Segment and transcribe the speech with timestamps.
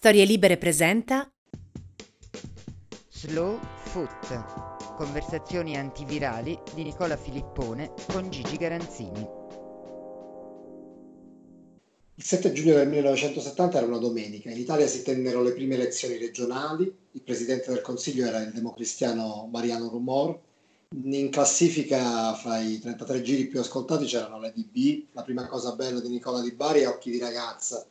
[0.00, 1.30] Storie Libere presenta
[3.10, 4.94] Slow Foot.
[4.96, 9.28] Conversazioni antivirali di Nicola Filippone con Gigi Garanzini.
[12.14, 14.50] Il 7 giugno del 1970 era una domenica.
[14.50, 16.90] In Italia si tennero le prime elezioni regionali.
[17.10, 20.40] Il presidente del Consiglio era il democristiano Mariano Rumor.
[20.94, 26.00] In classifica, fra i 33 giri più ascoltati, c'erano le DB, La prima cosa bella
[26.00, 27.84] di Nicola Di Bari e Occhi di ragazza.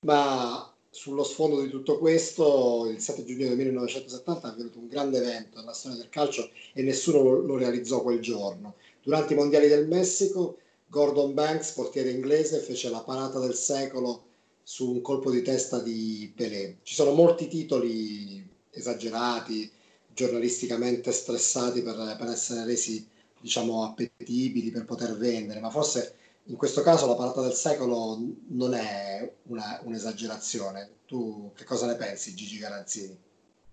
[0.00, 5.18] Ma sullo sfondo di tutto questo, il 7 giugno del 1970 è avvenuto un grande
[5.18, 8.74] evento nella storia del calcio e nessuno lo realizzò quel giorno.
[9.00, 10.58] Durante i mondiali del Messico,
[10.88, 14.24] Gordon Banks, portiere inglese, fece la parata del secolo
[14.64, 16.78] su un colpo di testa di Pelé.
[16.82, 19.70] Ci sono molti titoli esagerati,
[20.12, 23.06] giornalisticamente stressati per, per essere resi
[23.40, 26.16] diciamo appetibili, per poter vendere, ma forse
[26.48, 30.90] in questo caso la parata del secolo non è una, un'esagerazione.
[31.06, 33.16] Tu che cosa ne pensi, Gigi Garanzini?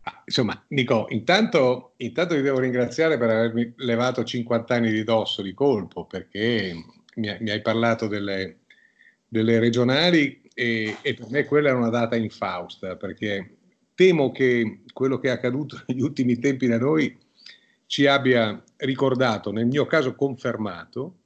[0.02, 5.42] Ah, insomma, Nico, intanto, intanto ti devo ringraziare per avermi levato 50 anni di dosso
[5.42, 6.74] di colpo, perché
[7.16, 8.60] mi, mi hai parlato delle,
[9.28, 13.58] delle regionali e, e, per me quella è una data infausta, perché
[13.96, 17.18] temo che quello che è accaduto negli ultimi tempi da noi
[17.86, 21.20] ci abbia ricordato, nel mio caso confermato,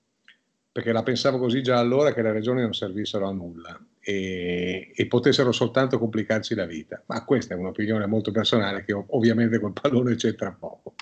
[0.72, 5.08] perché la pensavo così già allora che le regioni non servissero a nulla e, e,
[5.08, 7.02] potessero soltanto complicarci la vita.
[7.08, 10.96] Ma questa è un'opinione molto personale che ovviamente col pallone c'entra poco.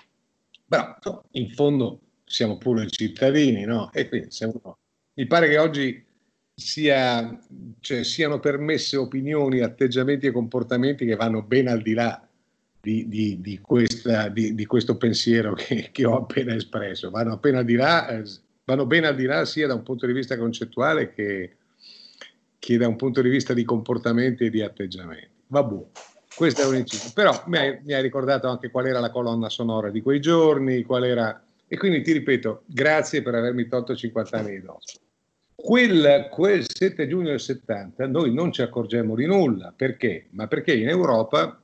[0.68, 0.98] Però
[1.32, 3.92] in fondo siamo pure cittadini, no?
[3.94, 4.78] E quindi uno...
[5.14, 6.06] mi pare che oggi
[6.54, 7.40] sia,
[7.80, 12.28] cioè, siano permesse opinioni, atteggiamenti e comportamenti che vanno ben al di là
[12.80, 17.66] di, di, di, questa, di questo pensiero che, che, ho appena espresso, vanno appena al
[17.66, 18.08] di là.
[18.08, 18.24] Eh,
[18.68, 21.56] vanno bene al di là sia da un punto di vista concettuale che,
[22.60, 25.30] che da un punto di vista di comportamenti e di atteggiamenti.
[25.48, 25.86] Vabbè,
[26.36, 27.12] questo è un inciso.
[27.14, 30.84] Però mi hai, mi hai, ricordato anche qual era la colonna sonora di quei giorni,
[30.84, 31.42] qual era...
[31.66, 35.00] E quindi ti ripeto, grazie per avermi tolto 50 anni di dosso.
[35.56, 39.74] Quel, quel 7 giugno del 70 noi non ci accorgemmo di nulla.
[39.74, 40.28] Perché?
[40.32, 41.58] Ma perché in Europa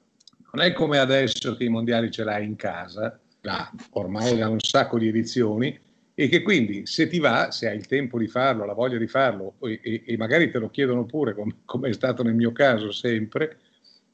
[0.53, 4.59] non è come adesso che i mondiali ce l'hai in casa, là, ormai da un
[4.59, 5.77] sacco di edizioni,
[6.15, 9.07] e che quindi se ti va, se hai il tempo di farlo, la voglia di
[9.07, 12.91] farlo e, e, magari te lo chiedono pure, come, come, è stato nel mio caso
[12.91, 13.57] sempre,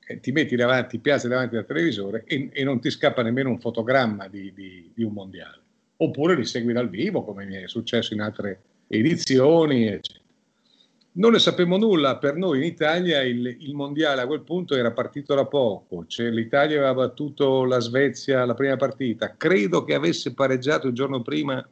[0.08, 3.50] eh, ti metti davanti, ti piace davanti al televisore e, e, non ti scappa nemmeno
[3.50, 5.62] un fotogramma di, di, di, un mondiale.
[5.98, 10.24] Oppure li segui dal vivo, come mi è successo in altre edizioni, eccetera.
[11.12, 14.92] Non ne sappiamo nulla, per noi in Italia il, il mondiale a quel punto era
[14.92, 20.34] partito da poco, cioè, l'Italia aveva battuto la Svezia alla prima partita, credo che avesse
[20.34, 21.68] pareggiato il giorno prima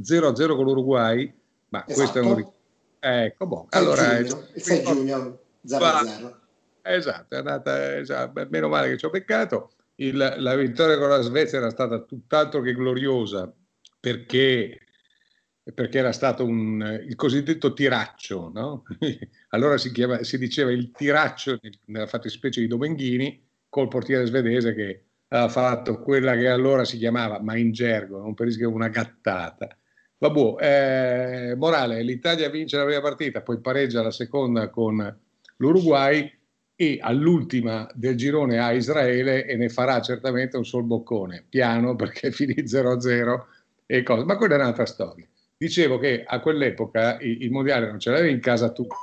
[0.00, 1.32] 0-0 con l'Uruguay,
[1.68, 1.94] ma esatto.
[1.94, 2.38] questo è un...
[2.38, 2.60] Esatto.
[3.04, 3.66] Ecco, boh.
[3.70, 6.40] allora, il 6 giugno 0-0.
[6.82, 9.72] Esatto, è andata, esatto, meno male che ci ho beccato.
[9.96, 13.52] Il, la vittoria con la Svezia era stata tutt'altro che gloriosa
[14.00, 14.78] perché,
[15.74, 18.82] perché era stato un, il cosiddetto tiraccio, no?
[19.50, 25.04] allora si, chiama, si, diceva il tiraccio nella fattispecie di Domenghini col portiere svedese che
[25.28, 29.68] aveva fatto quella che allora si chiamava, ma in gergo, non per rischio una gattata,
[30.22, 35.18] Vabbè, eh, morale, l'Italia vince la prima partita, poi pareggia la seconda con
[35.56, 36.32] l'Uruguay
[36.76, 42.30] e all'ultima del girone a Israele e ne farà certamente un sol boccone, piano perché
[42.30, 43.40] finì 0-0
[43.84, 44.24] e cose.
[44.24, 45.26] Ma quella è un'altra storia.
[45.56, 48.94] Dicevo che a quell'epoca il, mondiale non ce l'avevi in casa tutto.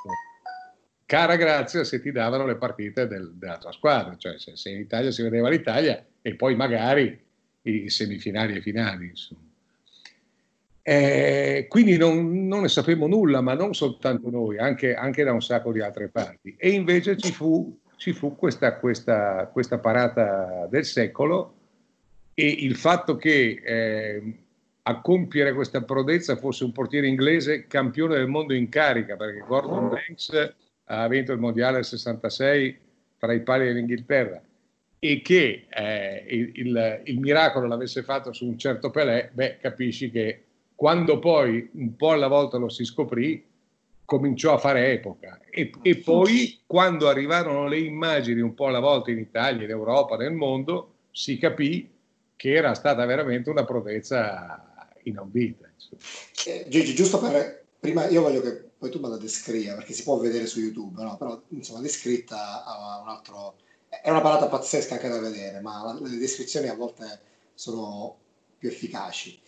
[1.05, 4.79] Cara grazia se ti davano le partite del, della tua squadra, cioè se, se in
[4.79, 7.21] Italia si vedeva l'Italia e poi magari
[7.63, 9.47] i semifinali e finali, insomma.
[10.81, 15.41] Eh, quindi non, non, ne sapevamo nulla, ma non soltanto noi, anche, anche, da un
[15.41, 16.55] sacco di altre parti.
[16.57, 21.55] E invece ci fu, ci fu questa, questa, questa, parata del secolo
[22.33, 24.33] e il fatto che eh,
[24.83, 29.89] a compiere questa prodezza fosse un portiere inglese campione del mondo in carica, perché Gordon
[29.89, 32.79] Banks ha vinto il mondiale del 66
[33.19, 34.41] tra i pali dell'Inghilterra
[34.97, 40.11] e che eh, il, il, il miracolo l'avesse fatto su un certo Pelé, beh, capisci
[40.11, 40.43] che
[40.79, 43.45] quando poi un po' alla volta lo si scoprì,
[44.05, 45.37] cominciò a fare epoca.
[45.51, 50.15] E, e, poi, quando arrivarono le immagini un po' alla volta in Italia, in Europa,
[50.15, 51.91] nel mondo, si capì
[52.33, 55.69] che era stata veramente una prodezza inaudita.
[56.45, 57.65] Eh, Gigi, giusto per...
[57.77, 61.03] Prima io voglio che poi tu me la descriva, perché si può vedere su YouTube,
[61.03, 61.17] no?
[61.17, 63.55] però insomma descritta a un altro...
[63.89, 67.19] È una parata pazzesca anche da vedere, ma le descrizioni a volte
[67.53, 68.15] sono
[68.59, 69.39] più efficaci.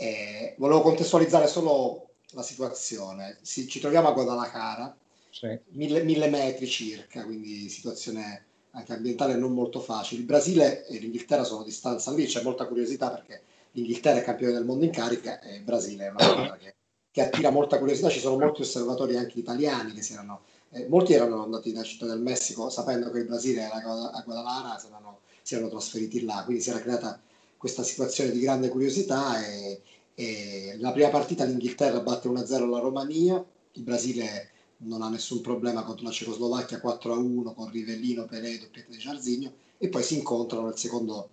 [0.00, 3.36] Eh, volevo contestualizzare solo la situazione.
[3.42, 4.96] Si, ci troviamo a Guadalajara,
[5.28, 5.58] sì.
[5.72, 10.22] mille, mille metri circa, quindi situazione anche ambientale non molto facile.
[10.22, 13.42] Il Brasile e l'Inghilterra sono a distanza lì, c'è molta curiosità perché
[13.72, 16.74] l'Inghilterra è campione del mondo in carica e il Brasile è una squadra che,
[17.10, 18.08] che, attira molta curiosità.
[18.08, 22.06] Ci sono molti osservatori anche italiani che si erano, eh, molti erano andati da Città
[22.06, 26.42] del Messico sapendo che il Brasile era a Guadalajara, si erano, si erano trasferiti là,
[26.46, 27.20] quindi si era creata
[27.60, 29.82] questa situazione di grande curiosità e,
[30.14, 35.82] e la prima partita l'Inghilterra batte 1-0 la Romania, il Brasile non ha nessun problema
[35.82, 40.78] contro la Cecoslovacchia 4-1 con Rivellino, Pelé, doppietta di Giarzinho e poi si incontrano nel
[40.78, 41.28] secondo,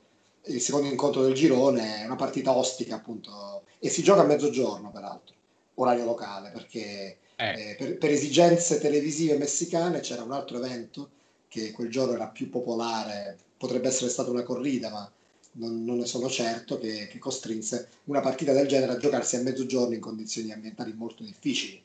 [0.48, 5.34] il secondo incontro del girone, una partita ostica appunto e si gioca a mezzogiorno peraltro,
[5.76, 7.70] orario locale perché eh.
[7.70, 11.10] Eh, per, per, esigenze televisive messicane c'era un altro evento
[11.48, 15.10] che quel giorno era più popolare, potrebbe essere stata una corrida ma
[15.58, 19.42] non, non ne sono certo, che, che costrinse una partita del genere a giocarsi a
[19.42, 21.82] mezzogiorno in condizioni ambientali molto difficili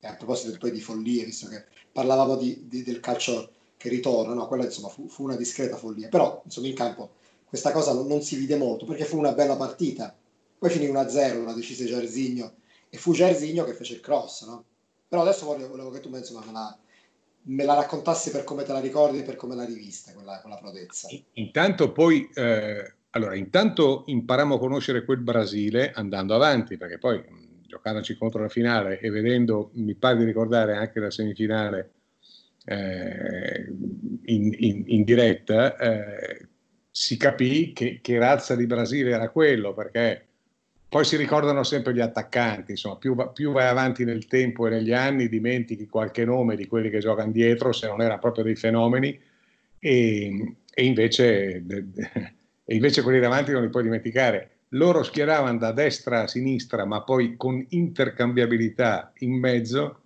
[0.00, 4.34] e a proposito poi di follie, visto che parlavamo di, di, del calcio che ritorna,
[4.34, 7.10] no, quella insomma fu, fu, una discreta follia, però insomma in campo
[7.44, 10.14] questa cosa non, non, si vide molto perché fu una bella partita,
[10.58, 12.54] poi finì 1-0, la decise Giarsigno
[12.88, 14.64] e fu Giarsigno che fece il cross, no?
[15.08, 16.78] Però adesso volevo, volevo che tu insomma, me, la,
[17.42, 20.56] me la raccontassi per come te la ricordi e per come l'hai rivista, quella, quella
[20.56, 21.08] prodezza.
[21.34, 27.22] Intanto poi, eh, allora, intanto imparammo a conoscere quel Brasile andando avanti, perché poi
[27.66, 31.90] giocandoci contro la finale e vedendo, mi pare di ricordare anche la semifinale
[32.66, 33.66] eh,
[34.24, 36.46] in, in, in, diretta, eh,
[36.90, 40.24] si capì che, che, razza di Brasile era quello, perché
[40.88, 44.92] poi si ricordano sempre gli attaccanti, insomma, più, più vai avanti nel tempo e negli
[44.92, 49.18] anni, dimentichi qualche nome di quelli che giocano dietro, se non erano proprio dei fenomeni,
[49.78, 51.64] e, e, invece,
[52.68, 54.50] e invece quelli davanti non li puoi dimenticare.
[54.70, 60.00] Loro schieravano da destra a sinistra, ma poi con intercambiabilità in mezzo,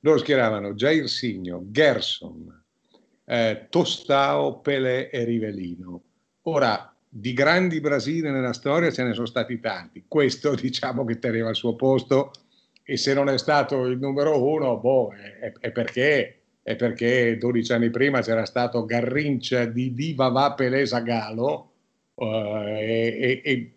[0.00, 2.62] loro schieravano Jair Signo, Gerson,
[3.26, 6.02] eh, Tostao, Pelé e Rivellino.
[6.42, 11.50] Ora, di grandi Brasile nella storia ce ne sono stati tanti, questo diciamo che teneva
[11.50, 12.30] il suo posto.
[12.88, 17.72] E se non è stato il numero uno, boh, è, è perché, è perché 12
[17.72, 21.75] anni prima c'era stato Garrincia di Diva Va Pelé Zagalo eh,
[22.16, 23.72] e, e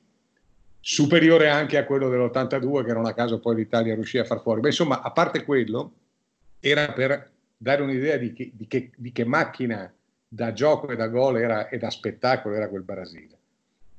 [0.79, 4.61] superiore anche a quello dell'82 che non a caso poi l'Italia riuscì a far fuori.
[4.61, 5.93] Ma insomma, a parte quello,
[6.59, 9.91] era per dare un'idea di che, di che, di che macchina
[10.27, 13.37] da gioco e da gol era, e da spettacolo era quel Brasile.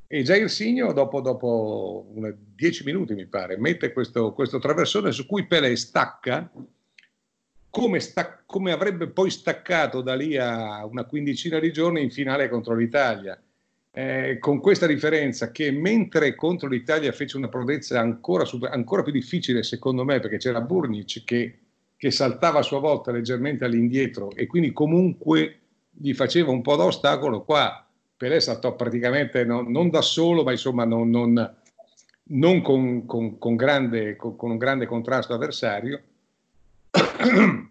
[0.07, 5.27] E Jair Signo, dopo, dopo una, dieci minuti mi pare, mette questo, questo traversone su
[5.27, 6.51] cui Pelé stacca
[7.69, 12.49] come, sta, come avrebbe poi staccato da lì a una quindicina di giorni in finale
[12.49, 13.41] contro l'Italia
[13.93, 19.65] eh, con questa differenza che mentre contro l'Italia fece una prodezza ancora, ancora più difficile
[19.65, 21.59] secondo me perché c'era Burnic che,
[21.97, 25.59] che, saltava a sua volta leggermente all'indietro e quindi comunque
[25.91, 27.85] gli faceva un po' da ostacolo, qua
[28.17, 31.57] Pelé saltò praticamente non, non da solo ma insomma non, non,
[32.23, 36.03] non con, con, con, grande, con, un grande contrasto avversario.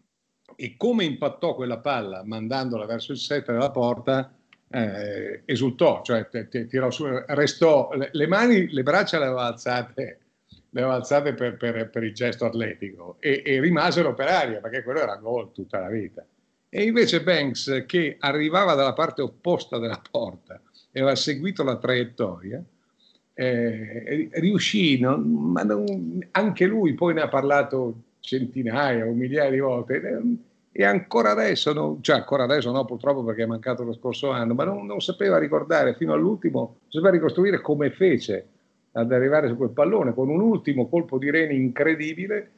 [0.62, 4.39] E come impattò quella palla mandandola verso il set della porta
[4.72, 6.28] eh, esultò, cioè
[6.68, 10.20] tirò su, restò, le, le, mani, le braccia le aveva alzate,
[10.70, 14.84] le aveva alzate per, per, per, il gesto atletico e, e, rimasero per aria perché
[14.84, 16.26] quello era gol tutta la vita.
[16.72, 22.64] E invece Banks, che arrivava dalla parte opposta della porta e aveva seguito la traiettoria,
[23.34, 29.60] eh, riuscì, non, ma non, anche lui poi ne ha parlato centinaia o migliaia di
[29.60, 30.22] volte,
[30.72, 34.54] e ancora adesso, non, cioè ancora adesso no purtroppo perché è mancato lo scorso anno,
[34.54, 38.48] ma non, non sapeva ricordare fino all'ultimo, non sapeva ricostruire come fece
[38.94, 42.52] ad arrivare su quel pallone con un ultimo colpo di reni incredibile,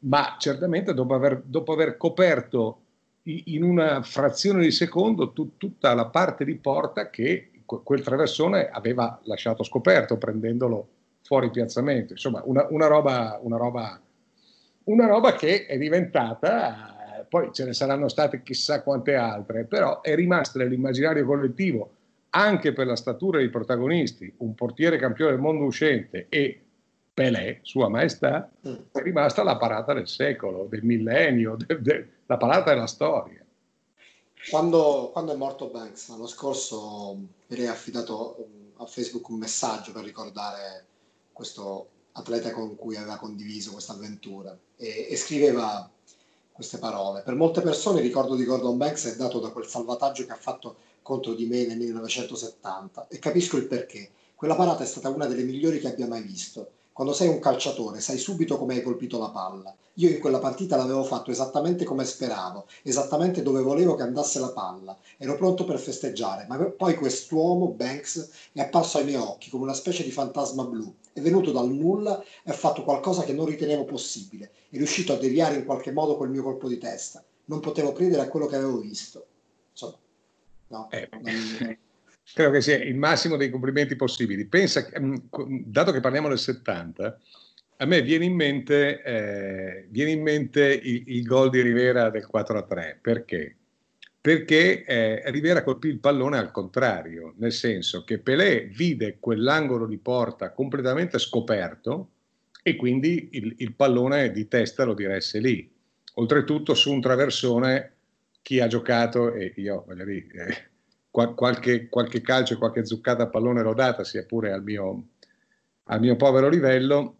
[0.00, 2.78] ma certamente dopo aver, dopo aver coperto
[3.24, 9.18] in una frazione di secondo tu, tutta la parte di porta che quel traversone aveva
[9.24, 10.88] lasciato scoperto prendendolo
[11.22, 12.12] fuori piazzamento.
[12.12, 13.98] Insomma, una, una, roba, una, roba,
[14.84, 16.93] una roba che è diventata
[17.28, 21.90] poi ce ne saranno state chissà quante altre, però è rimasta nell'immaginario collettivo,
[22.30, 26.60] anche per la statura dei protagonisti, un portiere campione del mondo uscente e
[27.14, 28.74] Pelé, Sua Maestà, mm.
[28.90, 33.44] è rimasta la parata del secolo, del millennio, de, de, la parata della storia.
[34.50, 37.16] Quando, quando, è morto Banks l'anno scorso,
[37.46, 40.86] Pelé ha affidato mm, a Facebook un messaggio per ricordare
[41.32, 45.88] questo atleta con cui aveva condiviso questa avventura e, e scriveva
[46.54, 47.22] queste parole.
[47.22, 50.36] Per molte persone il ricordo di Gordon Banks è dato da quel salvataggio che ha
[50.36, 54.12] fatto contro di me nel 1970 e capisco il perché.
[54.36, 56.73] Quella parata è stata una delle migliori che abbia mai visto.
[56.94, 59.74] Quando sei un calciatore sai subito come hai colpito la palla.
[59.94, 64.52] Io in quella partita l'avevo fatto esattamente come speravo, esattamente dove volevo che andasse la
[64.52, 64.96] palla.
[65.18, 69.74] Ero pronto per festeggiare, ma poi quest'uomo, Banks, è apparso ai miei occhi come una
[69.74, 70.94] specie di fantasma blu.
[71.12, 74.52] È venuto dal nulla e ha fatto qualcosa che non ritenevo possibile.
[74.70, 77.24] È riuscito a deviare in qualche modo quel mio colpo di testa.
[77.46, 79.26] Non potevo credere a quello che avevo visto.
[79.72, 79.98] Insomma,
[80.68, 80.88] no.
[80.92, 81.08] Eh.
[81.10, 81.76] Non
[82.32, 84.46] credo che sia il massimo dei complimenti possibili.
[84.46, 85.16] Pensa, mm,
[85.66, 87.20] dato che parliamo del 70,
[87.76, 92.28] a me viene in mente, eh, viene in mente il, il, gol di Rivera del
[92.32, 92.98] 4-3.
[93.00, 93.56] Perché?
[94.20, 99.98] Perché eh, Rivera colpì il pallone al contrario, nel senso che Pelé vide quell'angolo di
[99.98, 102.10] porta completamente scoperto
[102.62, 105.70] e quindi il, il pallone di testa lo diresse lì.
[106.14, 107.92] Oltretutto su un traversone
[108.40, 110.70] chi ha giocato, e io voglio dire, eh,
[111.14, 115.10] qualche, qualche calcio qualche zuccata a pallone l'ho data, sia pure al mio,
[115.84, 117.18] al mio povero livello.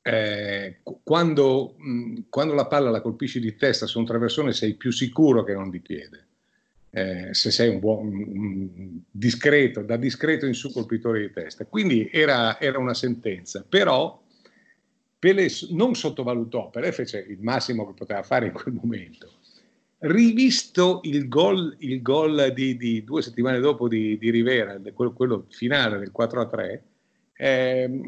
[0.00, 4.92] Eh, quando, mh, quando, la palla la colpisci di testa su un traversone sei più
[4.92, 6.26] sicuro che non di piede.
[6.90, 11.66] Eh, se sei un buon discreto, da discreto in su colpitore di testa.
[11.66, 14.22] Quindi era, era una sentenza, però
[15.18, 19.38] Pelé non sottovalutò, Pelé fece il massimo che poteva fare in quel momento
[20.00, 25.46] rivisto il gol, il gol di, di, due settimane dopo di, di Rivera, quello, quello,
[25.48, 26.80] finale del 4-3,
[27.36, 28.00] eh,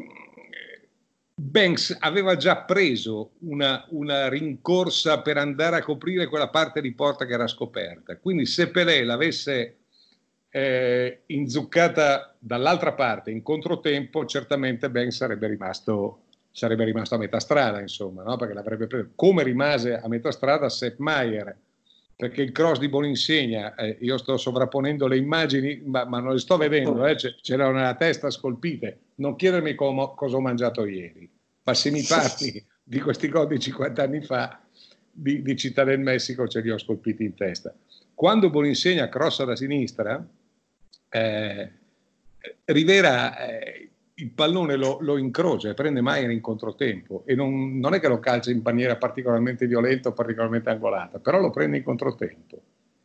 [1.33, 7.25] Banks aveva già preso una, una, rincorsa per andare a coprire quella parte di porta
[7.25, 8.17] che era scoperta.
[8.17, 9.77] Quindi se Pelé l'avesse
[10.49, 17.79] eh, inzuccata dall'altra parte in controtempo, certamente Banks sarebbe rimasto, sarebbe rimasto a metà strada,
[17.79, 18.35] insomma, no?
[18.35, 19.09] perché l'avrebbe preso.
[19.15, 21.57] Come rimase a metà strada Sepp Maier
[22.21, 26.37] perché il cross di Boninsegna, eh, io sto sovrapponendo le immagini, ma, ma non le
[26.37, 28.99] sto vedendo, eh, c'erano nella testa scolpite.
[29.15, 31.27] Non chiedermi com- cosa ho mangiato ieri,
[31.63, 34.61] ma se mi parli di questi gol di 50 anni fa,
[35.11, 37.73] di, di, Città del Messico, ce li ho scolpiti in testa.
[38.13, 40.23] Quando Boninsegna crossa da sinistra,
[41.09, 41.71] eh,
[42.65, 43.89] Rivera eh,
[44.21, 48.07] il pallone lo, lo, incrocia e prende Maier in controtempo e non, non, è che
[48.07, 52.61] lo calcia in maniera particolarmente violenta o particolarmente angolata, però lo prende in controtempo.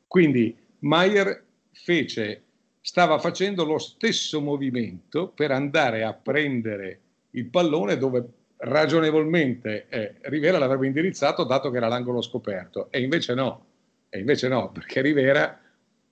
[0.06, 1.42] Quindi Maier
[1.72, 2.42] fece,
[2.80, 8.24] stava facendo lo stesso movimento per andare a prendere il pallone dove
[8.58, 13.64] ragionevolmente eh, Rivera l'avrebbe indirizzato dato che era l'angolo scoperto e invece no,
[14.08, 15.60] e invece no perché Rivera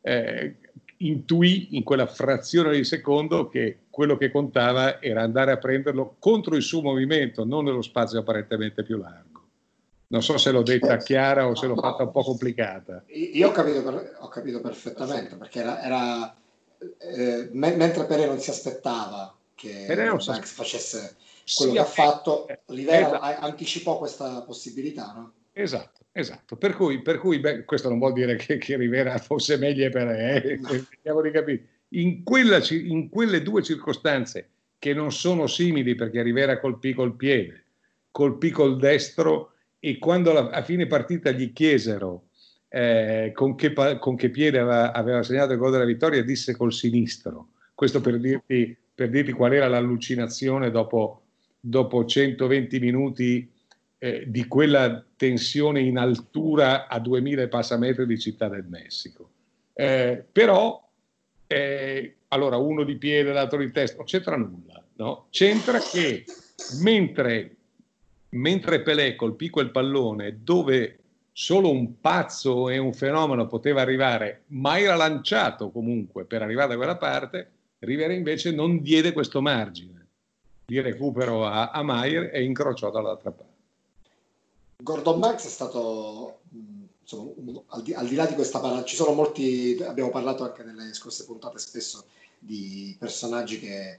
[0.00, 0.56] eh,
[0.98, 6.56] intuì in quella frazione di secondo che quello che contava era andare a prenderlo contro
[6.56, 9.42] il suo movimento, non nello spazio apparentemente più largo.
[10.06, 13.04] Non so se l'ho detta chiara o se l'ho fatta un po' complicata.
[13.08, 13.80] Io ho capito,
[14.18, 16.34] ho capito perfettamente, perché era, era
[16.98, 21.16] eh, me, mentre Pere non si aspettava che Banks facesse
[21.56, 23.44] quello sì, che ha fatto, Livera esatto.
[23.44, 25.32] anticipò questa possibilità, no?
[25.52, 26.03] Esatto.
[26.16, 29.90] Esatto, per cui, per cui beh, questo non vuol dire che, che Rivera fosse meglio
[29.90, 31.62] per eh, vediamo di capire.
[31.88, 37.64] In, quella, in quelle due circostanze che non sono simili perché Rivera colpì col piede,
[38.12, 42.28] colpì col destro e quando la, a fine partita gli chiesero
[42.68, 46.72] eh, con, che, con, che, piede aveva, aveva, segnato il gol della vittoria, disse col
[46.72, 47.48] sinistro.
[47.74, 51.22] Questo per dirti, per dirti qual era l'allucinazione dopo,
[51.58, 53.50] dopo 120 minuti
[54.04, 59.30] eh, di quella tensione in altura a 2000 passametri di Città del Messico.
[59.72, 60.86] Eh, però,
[61.46, 65.28] eh, allora, uno di piede, l'altro di testa, non c'entra nulla, no?
[65.30, 66.26] C'entra che
[66.82, 67.56] mentre,
[68.28, 70.98] mentre Pelé colpì quel pallone dove
[71.32, 76.76] solo un pazzo e un fenomeno poteva arrivare, ma era lanciato comunque per arrivare da
[76.76, 80.06] quella parte, Rivera invece non diede questo margine
[80.66, 83.53] di recupero a, a Maier e incrociò dall'altra parte.
[84.84, 86.40] Gordon Banks è stato,
[87.00, 90.44] insomma, un, al, di, al, di, là di questa parola, ci sono molti, abbiamo parlato
[90.44, 92.04] anche nelle scorse puntate spesso
[92.38, 93.98] di personaggi che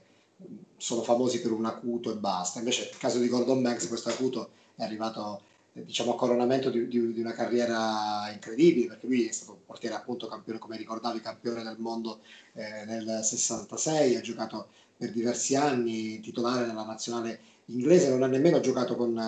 [0.76, 4.50] sono famosi per un acuto e basta, invece nel caso di Gordon Banks questo acuto
[4.76, 9.58] è arrivato diciamo, a coronamento di, di, di, una carriera incredibile, perché lui è stato
[9.66, 12.20] portiere appunto campione, come ricordavi, campione del mondo
[12.52, 18.60] eh, nel 66, ha giocato per diversi anni, titolare nella nazionale inglese, non ha nemmeno
[18.60, 19.18] giocato con,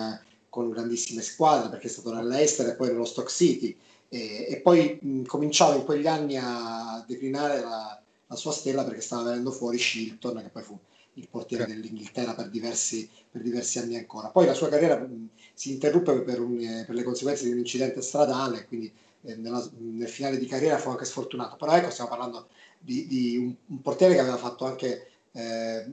[0.49, 3.77] con grandissime squadre perché è stato nell'Ester e poi nello Stock City
[4.09, 9.01] e, e poi mh, cominciava in quegli anni a declinare la, la, sua stella perché
[9.01, 10.77] stava venendo fuori Shilton che poi fu
[11.13, 11.73] il portiere sì.
[11.73, 14.29] dell'Inghilterra per diversi, per diversi, anni ancora.
[14.29, 17.59] Poi la sua carriera mh, si interruppe per, un, eh, per, le conseguenze di un
[17.59, 18.91] incidente stradale, quindi
[19.23, 21.55] eh, nella, nel finale di carriera fu anche sfortunato.
[21.57, 22.47] Però ecco, stiamo parlando
[22.79, 25.85] di, di un, un, portiere che aveva fatto anche eh,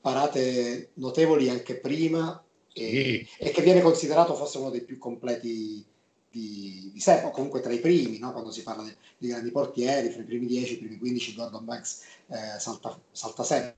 [0.00, 2.42] parate notevoli anche prima
[2.88, 3.44] e, sì.
[3.44, 5.84] e, che viene considerato forse uno dei più completi
[6.30, 8.32] di, di sé, o comunque tra i primi, no?
[8.32, 11.64] quando si parla di, di, grandi portieri, fra i primi 10, i primi 15, Gordon
[11.64, 13.76] Banks eh, salta, salta sempre.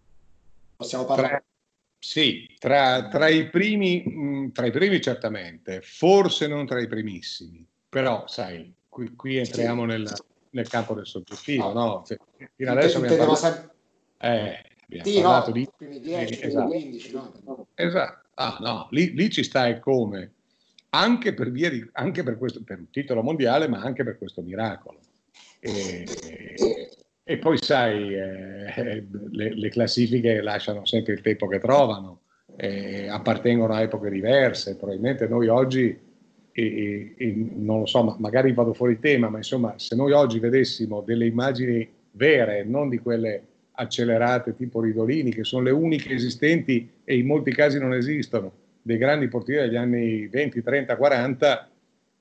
[0.77, 1.29] Possiamo parlare?
[1.29, 1.45] Tra,
[1.99, 6.87] sì, tra, tra, i primi, mh, mm, tra i primi certamente, forse non tra i
[6.87, 9.87] primissimi, però sai, qui, qui entriamo sì.
[9.87, 10.13] nel,
[10.51, 11.85] nel, campo del soggettivo, no?
[11.85, 12.05] no?
[12.05, 12.19] Cioè,
[12.55, 13.75] fino adesso abbiamo parlato, sempre...
[14.19, 15.69] eh, abbiamo sì, parlato no, di...
[15.75, 16.67] primi 10, eh, esatto.
[16.67, 17.67] 15, no?
[17.75, 18.22] Esatto.
[18.35, 20.33] Ah, no, lì, lì ci sta e come
[20.95, 24.43] anche per, via di, anche per, questo, per un titolo mondiale, ma anche per questo
[24.43, 24.99] miracolo.
[25.61, 26.07] E,
[27.25, 32.23] e poi sai, eh, le, le, classifiche lasciano sempre il tempo che trovano,
[32.57, 35.99] eh, appartengono a epoche diverse, probabilmente noi oggi,
[36.53, 40.39] e, e, non lo so, ma magari vado fuori tema, ma insomma, se noi oggi
[40.41, 46.91] vedessimo delle immagini vere, non di quelle accelerate tipo Ridolini, che sono le uniche esistenti
[47.05, 48.53] e in molti casi non esistono,
[48.83, 51.71] dei grandi portieri degli anni 20, 30, 40,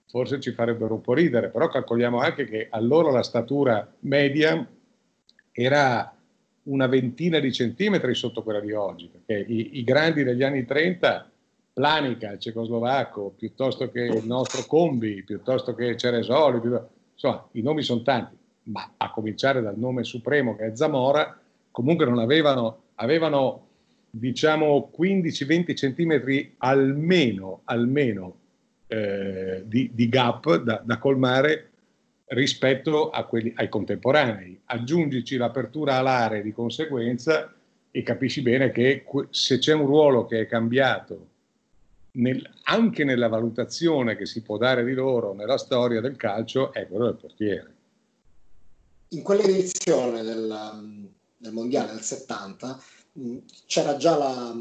[0.08, 4.67] forse ci farebbero un po' ridere, però calcoliamo anche che allora la statura media
[5.51, 6.15] era
[6.63, 11.29] una ventina di centimetri sotto quella di oggi, perché i, i grandi degli anni 30,
[11.74, 16.60] Planica, il cecoslovacco, piuttosto che il nostro Combi, piuttosto che Ceresoli,
[17.13, 21.39] insomma, i nomi sono tanti, ma a cominciare dal nome supremo che è Zamora,
[21.72, 23.68] comunque non avevano, avevano
[24.10, 28.36] diciamo 15-20 centimetri almeno, almeno
[28.88, 31.70] eh, di, di, gap da, da, colmare
[32.27, 34.60] rispetto quelli, ai contemporanei.
[34.65, 37.53] Aggiungici l'apertura alare di conseguenza
[37.89, 41.27] e capisci bene che se c'è un ruolo che è cambiato
[42.13, 46.88] nel, anche nella valutazione che si può dare di loro nella storia del calcio è
[46.88, 47.74] quello del portiere.
[49.13, 52.82] In quell'edizione del, del Mondiale del 70
[53.65, 54.56] c'era già la,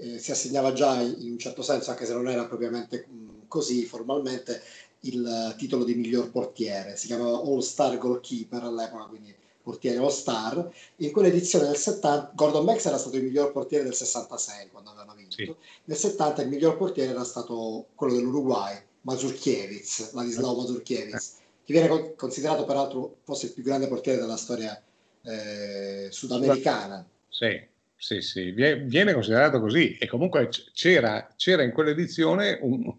[0.00, 3.06] eh, si assegnava già in un certo senso, anche se non era propriamente
[3.46, 4.60] così formalmente,
[5.02, 9.32] il titolo di miglior portiere, si chiamava All Star Goalkeeper all'epoca, quindi
[9.62, 10.68] portiere All Star.
[10.96, 15.14] In quell'edizione del 70, Gordon Banks era stato il miglior portiere del 66 quando avevano
[15.14, 15.54] vinto, sì.
[15.84, 21.36] nel 70 il miglior portiere era stato quello dell'Uruguay, Mazurkiewicz, Ladislao Mazurkiewicz,
[21.68, 24.82] che viene considerato peraltro forse il più grande portiere della storia
[25.22, 27.06] eh, sudamericana.
[27.28, 27.60] Sì,
[27.94, 29.98] sì, sì, viene considerato così.
[29.98, 32.90] E comunque c'era, c'era in quell'edizione un,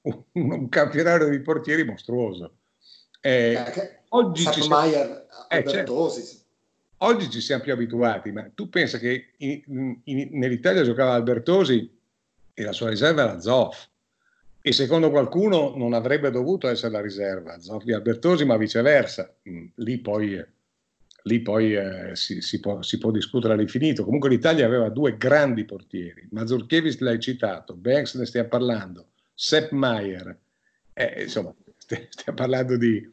[0.00, 2.56] un, un, campionato di portieri mostruoso.
[3.20, 4.82] Eh, eh, oggi, ci siamo,
[5.48, 6.12] eh, certo,
[6.96, 11.88] oggi ci siamo più abituati, ma tu pensa che in, in, nell'Italia giocava Albertosi
[12.52, 13.90] e la sua riserva era Zoff
[14.62, 19.34] e secondo qualcuno non avrebbe dovuto essere la riserva Zoff di Albertosi, ma viceversa.
[19.48, 20.42] Mm, lì poi
[21.24, 24.04] lì poi eh, si, si, può, si, può, discutere all'infinito.
[24.04, 30.36] Comunque l'Italia aveva due grandi portieri, Mazurkiewicz l'hai citato, Banks ne stiamo parlando, Sepp Maier,
[30.94, 33.08] eh, insomma stiamo parlando di...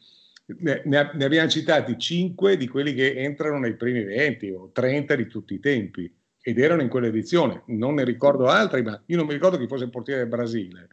[0.62, 5.28] Ne, ne, abbiamo citati cinque di quelli che entrano nei primi 20 o 30 di
[5.28, 7.62] tutti i tempi ed erano in quell'edizione.
[7.68, 10.88] Non ne ricordo altri, ma io non mi ricordo chi fosse il portiere del Brasile,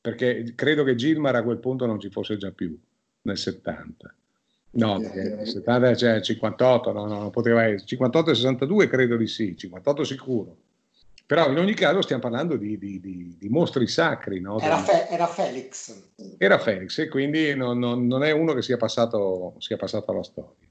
[0.00, 2.78] perché credo che Gilmar a quel punto non ci fosse già più
[3.22, 4.14] nel 70.
[4.72, 7.86] No, perché 70 c'è 58, no, no, non poteva essere.
[7.86, 10.56] 58 e 62 credo di sì, 58 sicuro.
[11.26, 14.40] Però in ogni caso stiamo parlando di, di, di, di mostri sacri.
[14.40, 14.58] No?
[14.58, 15.94] Era, Fe- era, Felix.
[16.38, 20.24] Era Felix e quindi non, non, non, è uno che sia passato, sia passato alla
[20.24, 20.66] storia.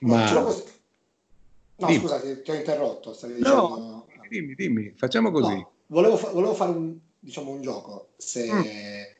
[0.00, 0.32] Ma...
[0.32, 1.98] No, dimmi.
[2.00, 3.10] scusa, ti, ti, ho interrotto.
[3.10, 3.42] Dicendo...
[3.42, 5.54] No, dimmi, dimmi, facciamo così.
[5.54, 8.62] No, volevo, fa- volevo, fare un, diciamo, un gioco, se, mm.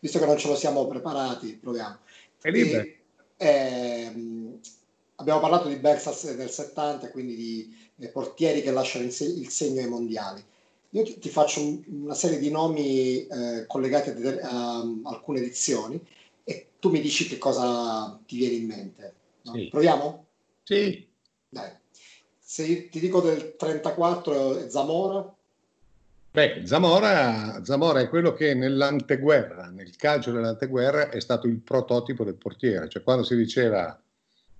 [0.00, 1.98] visto che non ce lo siamo preparati, proviamo.
[2.40, 2.82] È libero.
[2.82, 2.98] E
[3.36, 4.12] eh,
[5.16, 9.88] abbiamo parlato di Berksas del 70, quindi di eh, portieri che lasciano il, segno ai
[9.88, 10.44] mondiali.
[10.90, 15.40] Io ti, ti faccio un, una serie di nomi eh, collegati a, a, a, alcune
[15.40, 16.00] edizioni
[16.44, 19.14] e tu mi dici che cosa ti viene in mente.
[19.42, 19.54] No?
[19.54, 19.68] Sì.
[19.68, 20.26] Proviamo?
[20.62, 21.08] Sì.
[21.48, 21.70] Dai.
[22.38, 25.34] Se ti dico del 34 Zamora.
[26.34, 32.34] Beh, Zamora, Zamora, è quello che nell'anteguerra, nel calcio dell'anteguerra, è stato il prototipo del
[32.34, 32.88] portiere.
[32.88, 34.02] Cioè quando si diceva,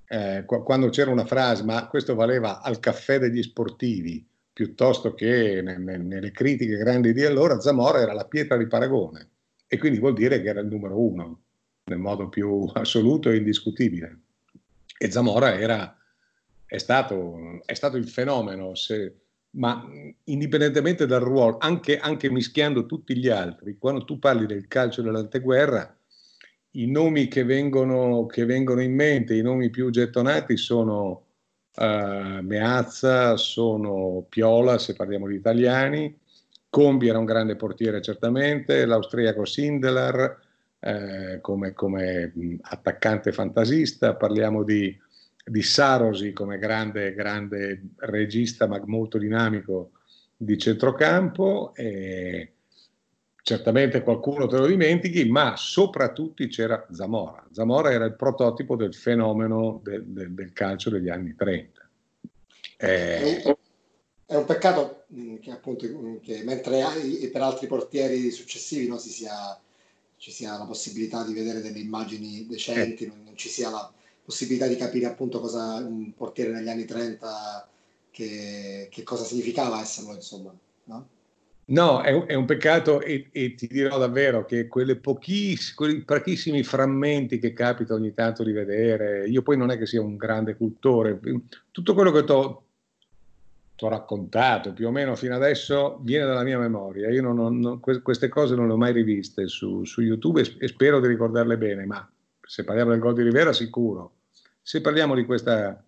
[0.07, 5.77] eh, quando c'era una frase, ma questo valeva al caffè degli sportivi, piuttosto che ne,
[5.77, 9.31] ne, nelle critiche grandi di allora, Zamora era la pietra di paragone.
[9.67, 11.43] E quindi vuol dire che era il numero uno,
[11.87, 14.21] nel modo più assoluto e indiscutibile.
[14.97, 15.93] E Zamora era,
[16.67, 18.77] è, stato, è stato il fenomeno.
[18.77, 19.24] Se,
[19.55, 19.85] ma
[20.25, 25.97] indipendentemente dal ruolo, anche, anche, mischiando tutti gli altri, quando tu parli del calcio dell'anteguerra,
[26.73, 31.27] i nomi che vengono, che vengono in mente, i nomi più gettonati sono,
[31.77, 36.19] uh, Meazza, sono Piola se parliamo di italiani,
[36.69, 40.37] Combi era un grande portiere certamente, l'austriaco Sindelar
[40.81, 45.01] eh, come, come, attaccante fantasista, parliamo di,
[45.45, 49.93] di Sarosi come grande, grande regista ma molto dinamico
[50.37, 51.75] di centrocampo.
[51.75, 52.55] E,
[53.45, 57.47] certamente qualcuno te lo dimentichi, ma soprattutto c'era Zamora.
[57.53, 61.89] Zamora era il prototipo del fenomeno del, del, del calcio degli anni 30.
[62.79, 63.57] Eh,
[64.25, 65.05] è un peccato
[65.43, 65.87] che appunto
[66.23, 66.83] che mentre
[67.31, 69.61] per altri portieri successivi no, sia,
[70.17, 73.09] ci sia la possibilità di vedere delle immagini decenti, eh.
[73.09, 73.93] non, non, ci sia la
[74.25, 77.69] possibilità di capire appunto cosa un portiere negli anni 30
[78.11, 80.55] che, che cosa significava esserlo, insomma.
[80.85, 81.09] No?
[81.67, 86.03] No, è un, è un peccato e, e, ti dirò davvero che quelle pochiss- quei
[86.03, 90.17] pochissimi frammenti che capita ogni tanto di vedere, io poi non è che sia un
[90.17, 91.19] grande cultore,
[91.71, 97.09] tutto quello che ti ho raccontato più o meno fino adesso viene dalla mia memoria,
[97.09, 100.57] io non, non, non, queste cose non le ho mai riviste su, su YouTube e,
[100.59, 102.07] e, spero di ricordarle bene, ma
[102.47, 104.17] se parliamo del gol di Rivera sicuro,
[104.63, 105.83] se parliamo di questa,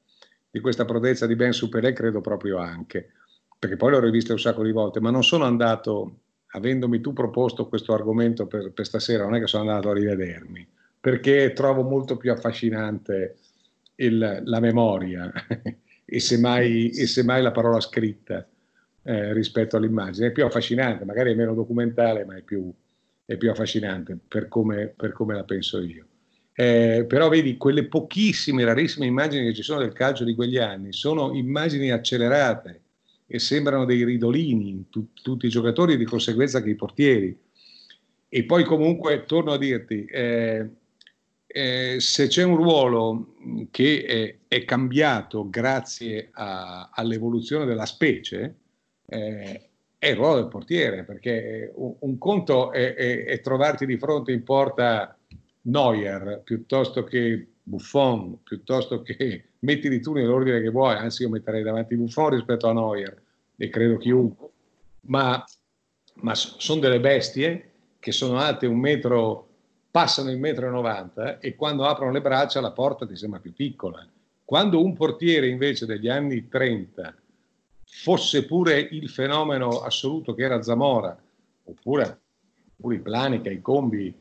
[0.50, 3.10] di questa prodezza di Ben Superé credo proprio anche
[3.58, 7.68] perché poi l'ho rivista un sacco di volte, ma non sono andato, avendomi tu proposto
[7.68, 10.66] questo argomento per, per stasera, non è che sono andato a rivedermi,
[11.00, 13.36] perché trovo molto più affascinante
[13.96, 15.32] il, la memoria
[16.04, 18.46] e, semmai, e semmai la parola scritta
[19.02, 20.28] eh, rispetto all'immagine.
[20.28, 22.70] È più affascinante, magari è meno documentale, ma è più,
[23.24, 26.06] è più affascinante per come, per come, la penso io.
[26.58, 30.92] Eh, però vedi, quelle pochissime, rarissime immagini che ci sono del calcio di quegli anni
[30.92, 32.80] sono immagini accelerate,
[33.26, 37.36] e sembrano dei ridolini tu, tutti i giocatori e di conseguenza anche i portieri.
[38.28, 40.68] E poi comunque, torno a dirti, eh,
[41.46, 43.34] eh, se c'è un ruolo
[43.70, 48.54] che è, è cambiato grazie a, all'evoluzione della specie,
[49.06, 53.96] eh, è il ruolo del portiere, perché un, un conto è, è, è, trovarti di
[53.96, 55.16] fronte in porta
[55.66, 61.96] Neuer piuttosto che Buffon, piuttosto che mettili tu nell'ordine che vuoi, anzi io metterei davanti
[61.96, 63.22] Buffon rispetto a Neuer
[63.56, 64.48] e credo chiunque,
[65.02, 65.44] ma,
[66.14, 69.48] ma sono delle bestie che sono alte un metro,
[69.90, 73.52] passano il metro e 90 e quando aprono le braccia la porta ti sembra più
[73.52, 74.06] piccola.
[74.44, 77.14] Quando un portiere invece degli anni 30
[77.84, 81.18] fosse pure il fenomeno assoluto che era Zamora,
[81.64, 82.20] oppure,
[82.76, 84.14] oppure i Planica, i Combi,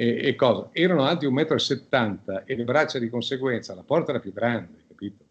[0.00, 4.18] e, e cosa, erano alti 1,70 m e le braccia di conseguenza, la porta era
[4.18, 5.24] più grande, capito?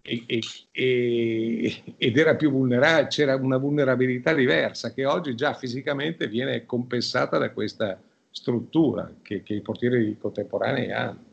[0.00, 0.40] E, e,
[0.70, 7.36] e, ed era più vulnerabile, c'era una vulnerabilità diversa che oggi già fisicamente viene compensata
[7.36, 11.24] da questa struttura che, che i portieri contemporanei hanno.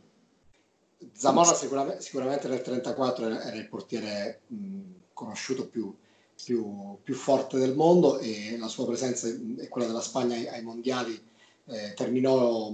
[1.11, 4.81] Zamora sicuramente, sicuramente nel 1934 era il portiere mh,
[5.13, 5.95] conosciuto più,
[6.43, 10.63] più, più, forte del mondo e la sua presenza e quella della Spagna ai, ai
[10.63, 11.31] mondiali
[11.65, 12.73] eh, terminò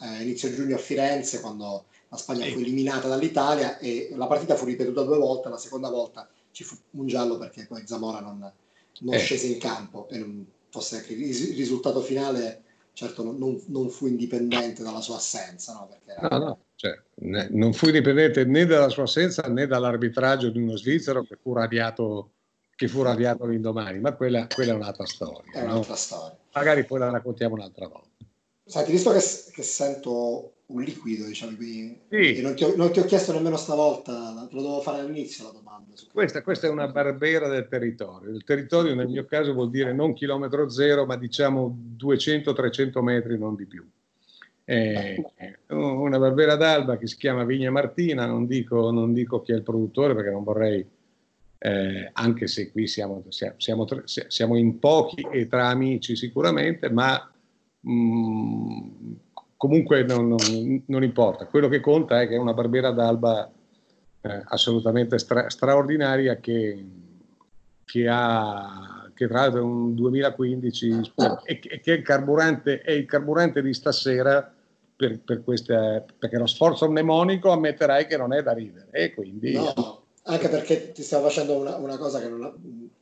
[0.00, 4.64] eh, inizio giugno a Firenze quando la Spagna fu eliminata dall'Italia e la partita fu
[4.64, 8.50] ripetuta due volte, la seconda volta ci fu un giallo perché poi Zamora non,
[9.00, 9.18] non eh.
[9.18, 12.62] scese in campo e non fosse che il risultato finale
[12.98, 15.72] certo non, non, fu indipendente dalla sua assenza.
[15.72, 16.28] No, era...
[16.36, 20.76] no, no cioè, ne, non fu indipendente né dalla sua assenza né dall'arbitraggio di uno
[20.76, 22.32] svizzero che fu radiato,
[22.74, 25.52] che fu radiato l'indomani, ma quella, quella, è un'altra storia.
[25.52, 25.96] È un'altra no?
[25.96, 26.38] storia.
[26.52, 28.08] Magari poi la raccontiamo un'altra volta.
[28.68, 29.20] Senti, visto che,
[29.52, 32.42] che sento un liquido, diciamo, quindi, sì.
[32.42, 35.52] non, ti ho, non, ti ho, chiesto nemmeno stavolta, te lo devo fare all'inizio la
[35.52, 35.94] domanda.
[36.12, 38.30] Questa, questa, è una barbera del territorio.
[38.30, 43.54] Il territorio nel mio caso vuol dire non chilometro zero, ma diciamo 200-300 metri, non
[43.54, 43.88] di più.
[44.66, 45.24] Eh,
[45.68, 49.62] una barbera d'alba che si chiama Vigna Martina, non dico, non dico chi è il
[49.62, 50.86] produttore perché non vorrei,
[51.56, 57.32] eh, anche se qui siamo, siamo, siamo, in pochi e tra amici sicuramente, ma
[57.86, 59.12] mm,
[59.56, 63.50] comunque non, non, non, importa, quello che conta è che è una barbiera d'alba
[64.20, 66.84] eh, assolutamente stra- straordinaria che,
[67.84, 71.12] che, ha, che tra l'altro è un 2015
[71.44, 74.52] e che, è, il carburante, è il carburante di stasera
[74.96, 79.54] per, per questa, perché lo sforzo mnemonico ammetterai che non è da ridere e quindi...
[79.54, 82.52] No anche perché ti stavo facendo una, una cosa che non ha,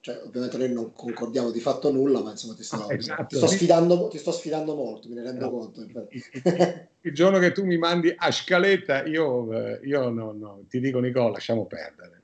[0.06, 3.26] cioè, ovviamente noi non concordiamo di fatto nulla, ma insomma ti sto, esatto.
[3.26, 5.50] ti sto, sfidando, ti sto sfidando, molto, me ne rendo no.
[5.50, 5.80] conto.
[5.80, 10.78] Il, il, giorno che tu mi mandi a scaletta, io, eh, io no, no, ti
[10.78, 12.22] dico Nicola, lasciamo perdere,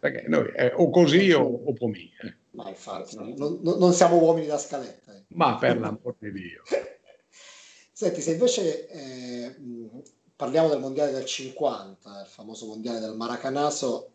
[0.00, 2.10] perché noi eh, o così o, o pomì.
[2.22, 2.34] Eh.
[2.50, 5.14] Ma infatti, non, non, siamo uomini da scaletta.
[5.14, 5.22] Eh.
[5.28, 6.62] Ma per l'amor di Dio.
[7.92, 9.56] Senti, se invece eh,
[10.34, 14.14] parliamo del mondiale del 50, il famoso mondiale del Maracanaso,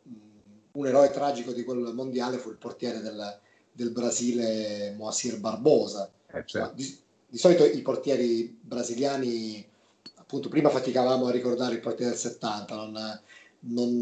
[0.74, 3.40] un eroe tragico di quel mondiale fu il portiere del,
[3.72, 6.10] del Brasile Moacir Barbosa.
[6.28, 6.74] Eh, certo.
[6.76, 9.68] di, di, solito i portieri brasiliani,
[10.16, 13.22] appunto, prima faticavamo a ricordare il portiere del 70, non,
[13.60, 13.98] non,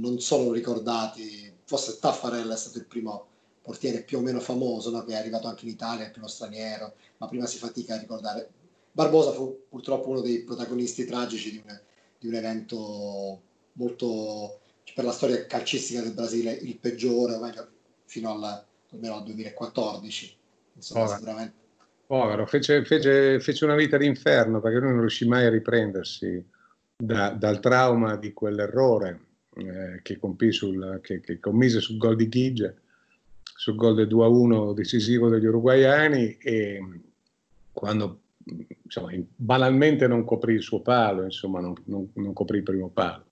[0.00, 1.52] non sono ricordati.
[1.64, 3.26] Forse Taffarella è stato il primo
[3.62, 5.04] portiere più o meno famoso, no?
[5.04, 8.50] che è arrivato anche in Italia, il primo straniero, ma prima si fatica a ricordare.
[8.90, 11.80] Barbosa fu purtroppo uno dei protagonisti tragici di un,
[12.18, 13.40] di un evento
[13.74, 14.60] molto
[14.94, 17.68] per la storia calcistica del Brasile il peggiore, o meglio,
[18.04, 20.36] fino al, almeno al 2014.
[20.74, 21.18] Insomma, Povero.
[21.18, 21.60] sicuramente.
[22.06, 26.44] Povero, fece, fece, fece, una vita d'inferno perché lui non riuscì mai a riprendersi
[26.94, 29.20] da, dal trauma di quell'errore
[29.56, 30.18] eh, che,
[30.50, 32.76] sul, che, che, commise sul gol di Gige,
[33.42, 37.00] sul gol del 2-1 decisivo degli uruguaiani e
[37.72, 38.20] quando
[38.82, 43.24] insomma, banalmente non coprì il suo palo, insomma, non, non, non coprì il primo palo.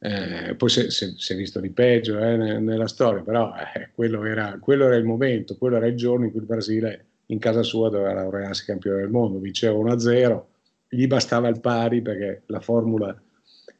[0.00, 4.86] Eh, poi si è visto di peggio eh, nella storia, però eh, quello, era, quello,
[4.86, 8.12] era, il momento, quello era il giorno in cui il Brasile in casa sua doveva
[8.12, 10.42] laurearsi campione del mondo, vinceva 1-0,
[10.88, 13.20] gli bastava il pari perché la formula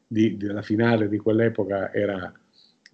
[0.05, 2.31] di, della finale di quell'epoca era,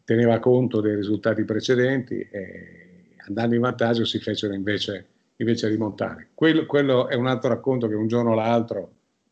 [0.04, 2.86] teneva conto dei risultati precedenti e
[3.28, 5.08] andando in vantaggio si fecero invece,
[5.38, 6.30] invece rimontare.
[6.34, 8.92] Quello, quello è un altro racconto che un giorno o l'altro,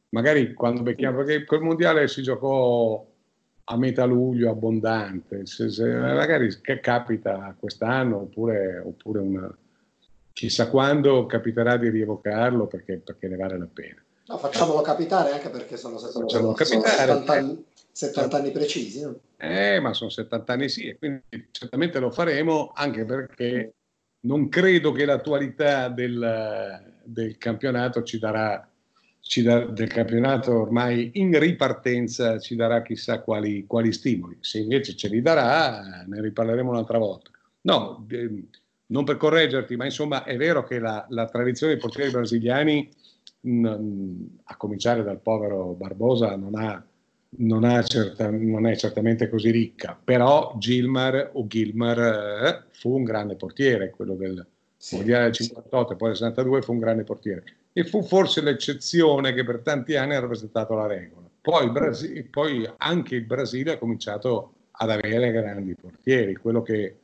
[0.10, 3.06] magari quando becchiamo, perché quel mondiale si giocò
[3.66, 9.58] a metà luglio abbondante, se, se magari che capita quest'anno oppure, oppure una,
[10.34, 14.04] chissà quando capiterà di rievocarlo perché, perché, ne vale la pena.
[14.26, 19.02] No, facciamolo capitare anche perché sono, sono, sono 70, anni, 70 anni precisi.
[19.02, 19.20] No?
[19.38, 21.22] Eh, ma sono 70 anni sì, e quindi
[21.52, 23.74] certamente lo faremo anche perché
[24.22, 28.68] non credo che l'attualità del, del campionato ci darà
[29.42, 34.38] da, del campionato ormai in ripartenza ci darà chissà quali, quali, stimoli.
[34.42, 37.32] Se invece ce li darà, ne riparleremo un'altra volta.
[37.62, 38.44] No, eh,
[38.88, 42.90] non per correggerti, ma insomma è vero che la, la tradizione dei portieri brasiliani,
[43.40, 46.86] mh, a cominciare dal povero Barbosa, non, ha,
[47.38, 53.04] non, ha certa, non è certamente così ricca, però Gilmar o Gilmar eh, fu un
[53.04, 54.46] grande portiere, quello del
[54.84, 58.42] sì, mondiale del 58 e poi del 62 fu un grande portiere e fu forse
[58.42, 61.26] l'eccezione che per tanti anni ha rappresentato la regola.
[61.40, 67.00] Poi, Brasile, poi anche il Brasile ha cominciato ad avere grandi portieri, quello che,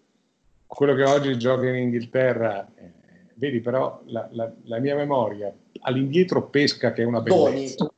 [0.67, 2.91] quello che oggi gioca in Inghilterra, eh,
[3.35, 7.89] vedi però la, la, la, mia memoria all'indietro pesca che è una bellezza.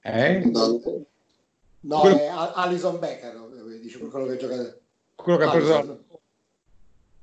[0.00, 0.50] Eh?
[1.80, 4.76] No, quello, è Alison Becker, eh, dice quello che gioca.
[5.14, 6.04] Quello che ha preso,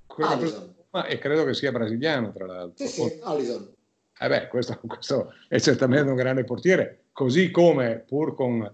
[0.07, 2.85] quello che ha preso e credo che sia brasiliano tra l'altro.
[2.85, 3.73] Sì, sì, Alison.
[4.17, 8.71] Eh beh, questo, questo, è certamente un grande portiere, così come pur con,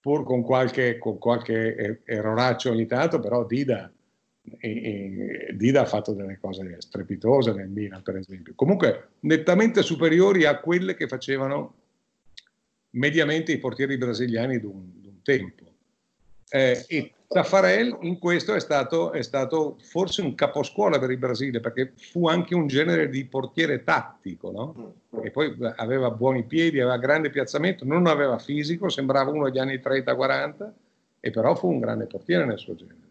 [0.00, 3.90] pur con, qualche, con qualche erroraccio ogni tanto, però Dida,
[4.58, 8.52] e, e, Dida ha fatto delle cose strepitose nel Milan, per esempio.
[8.54, 11.74] Comunque nettamente superiori a quelle che facevano
[12.90, 15.64] mediamente i portieri brasiliani di un, di un tempo.
[16.48, 21.60] Eh, e Taffarel in questo è stato, è stato, forse un caposcuola per il Brasile
[21.60, 24.94] perché fu anche un genere di portiere tattico, no?
[25.22, 29.76] E poi aveva buoni piedi, aveva grande piazzamento, non aveva fisico, sembrava uno degli anni
[29.76, 30.70] 30-40
[31.18, 33.04] e però fu un grande portiere nel suo genere.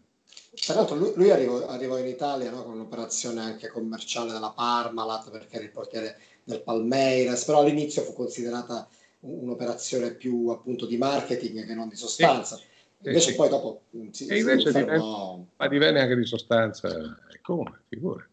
[0.64, 2.62] Tra l'altro lui, lui arrivò, arrivò, in Italia no?
[2.62, 8.14] con un'operazione anche commerciale della Parmalat perché era il portiere del Palmeiras, però all'inizio fu
[8.14, 8.88] considerata
[9.20, 12.56] un'operazione più appunto di marketing che non di sostanza.
[12.56, 16.88] Sì Invece poi dopo mm, si, e invece si divenne, ma divenne anche di sostanza,
[16.88, 18.30] e come, figure.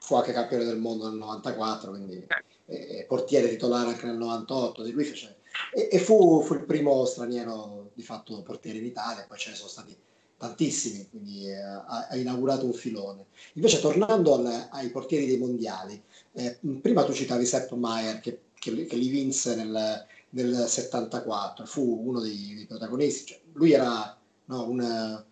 [0.00, 2.26] Fu anche campione del mondo nel 94, quindi
[2.66, 3.04] eh.
[3.06, 5.36] portiere titolare anche nel 98, di lui fece,
[5.72, 9.56] e, e fu, fu, il primo straniero di fatto portiere in Italia, poi ce ne
[9.56, 9.96] sono stati
[10.36, 13.26] tantissimi, quindi eh, ha, ha, inaugurato un filone.
[13.54, 18.86] Invece tornando al, ai portieri dei mondiali, eh, prima tu citavi Sepp Maier che, che,
[18.86, 24.68] che li vinse nel, nel 74, fu uno dei, dei protagonisti, cioè, lui era no,
[24.68, 25.24] una,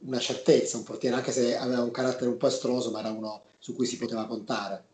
[0.00, 3.42] una, certezza, un portiere, anche se aveva un carattere un po' estroso, ma era uno
[3.58, 4.84] su cui si poteva contare.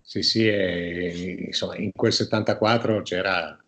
[0.00, 3.58] Sì, sì, e, insomma, in quel 74 c'era,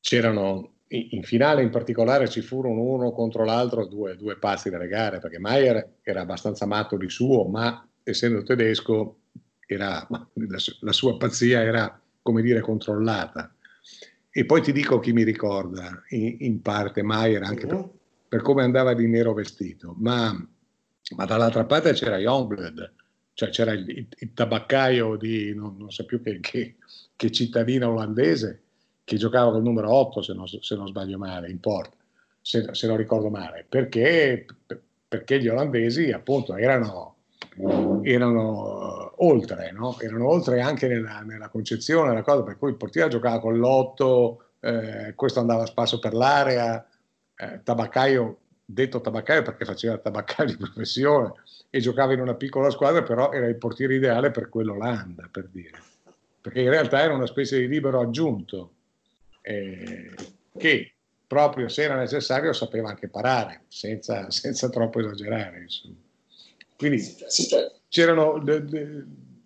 [0.00, 5.18] c'erano, in finale in particolare ci furono uno contro l'altro due, due pazzi delle gare,
[5.18, 9.16] perché Maier era abbastanza matto di suo, ma essendo tedesco
[9.66, 10.06] era,
[10.80, 13.54] la sua pazzia era, come dire, controllata
[14.30, 17.88] e poi ti dico chi mi ricorda, in, in parte Maier anche per,
[18.28, 20.32] per, come andava di nero vestito, ma,
[21.16, 22.92] ma dall'altra parte c'era Youngblood,
[23.34, 26.76] cioè c'era il, il, il tabaccaio di non, non so più che, che,
[27.16, 28.62] che, cittadina olandese
[29.04, 31.96] che giocava col numero 8 se non, se non sbaglio male, in porta,
[32.40, 34.46] se, se non ricordo male, perché
[35.10, 37.16] perché gli olandesi appunto erano,
[38.02, 38.89] erano
[39.22, 39.98] oltre, no?
[39.98, 44.44] erano oltre anche nella, nella concezione, della cosa, per cui il portiere giocava con l'otto,
[44.60, 46.86] eh, questo andava a spasso per l'area,
[47.36, 51.32] eh, tabaccaio, detto tabaccaio perché faceva tabaccaio di professione
[51.70, 55.78] e giocava in una piccola squadra, però era il portiere ideale per quell'Olanda, per dire,
[56.40, 58.74] perché in realtà era una specie di libero aggiunto
[59.42, 60.10] eh,
[60.56, 60.94] che
[61.26, 65.60] proprio se era necessario sapeva anche parare, senza, senza troppo esagerare.
[65.60, 65.94] Insomma.
[66.76, 66.98] Quindi
[67.90, 68.40] c'erano,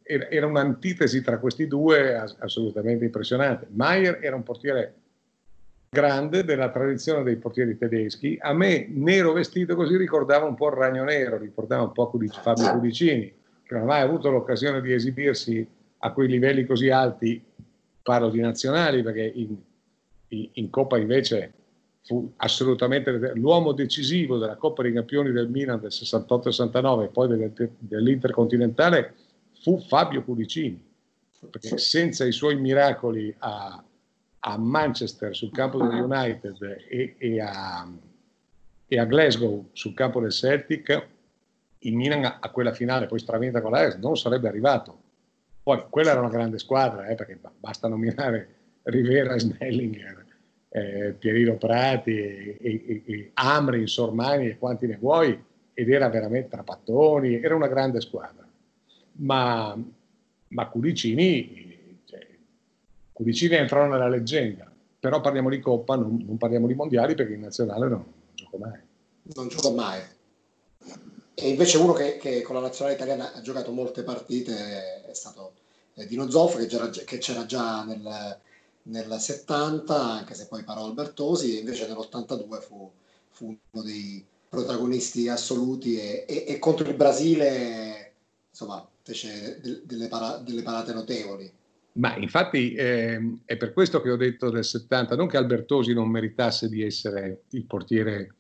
[0.03, 3.67] era un'antitesi tra questi due assolutamente impressionante.
[3.71, 4.95] Maier era un portiere
[5.89, 8.37] grande della tradizione dei portieri tedeschi.
[8.39, 12.71] A me, nero vestito così, ricordava un po' il Ragno Nero, ricordava un po' Fabio
[12.73, 15.67] Cudicini, che non ha mai avuto l'occasione di esibirsi
[15.99, 17.43] a quei livelli così alti,
[18.03, 19.57] parlo di nazionali, perché in,
[20.29, 21.53] in Coppa invece
[22.05, 29.15] fu assolutamente l'uomo decisivo della Coppa dei Campioni del Milan del 68-69 e poi dell'Intercontinentale
[29.61, 30.83] fu Fabio Cudicini,
[31.51, 33.83] perché senza i suoi miracoli a
[34.47, 37.89] a Manchester sul campo del United e, e, a,
[38.87, 41.07] e, a, Glasgow sul campo del Celtic,
[41.79, 45.01] il Milan a, quella finale, poi stravinta con l'Ajax, non sarebbe arrivato.
[45.63, 50.24] Poi quella era una grande squadra, eh, perché basta nominare Rivera, Snellinger,
[50.77, 55.41] eh, Pierino Prati, e, e, e Amri, Sormani e quanti ne vuoi,
[55.73, 58.45] ed era veramente Trapattoni, era una grande squadra.
[59.17, 59.81] Ma,
[60.49, 61.73] ma Curicini
[63.15, 67.43] Cudicini entrano nella leggenda, però parliamo di Coppa, non, non parliamo di mondiali perché in
[67.43, 68.81] nazionale non, non gioco mai.
[69.35, 70.01] Non gioco mai.
[71.35, 75.53] E invece uno che, che, con la nazionale italiana ha giocato molte partite è stato
[75.95, 78.03] eh, Dino Zoff, che, che c'era già nel,
[78.85, 82.91] nel, 70, anche se poi parò Albertosi, e invece nell'82 fu,
[83.29, 88.13] fu uno dei protagonisti assoluti e, e, e contro il Brasile
[88.55, 91.53] insomma, fece delle, para, delle parate notevoli.
[91.95, 96.09] Ma infatti eh, è per questo che ho detto del 70, non che Albertosi non
[96.09, 98.37] meritasse di essere il portiere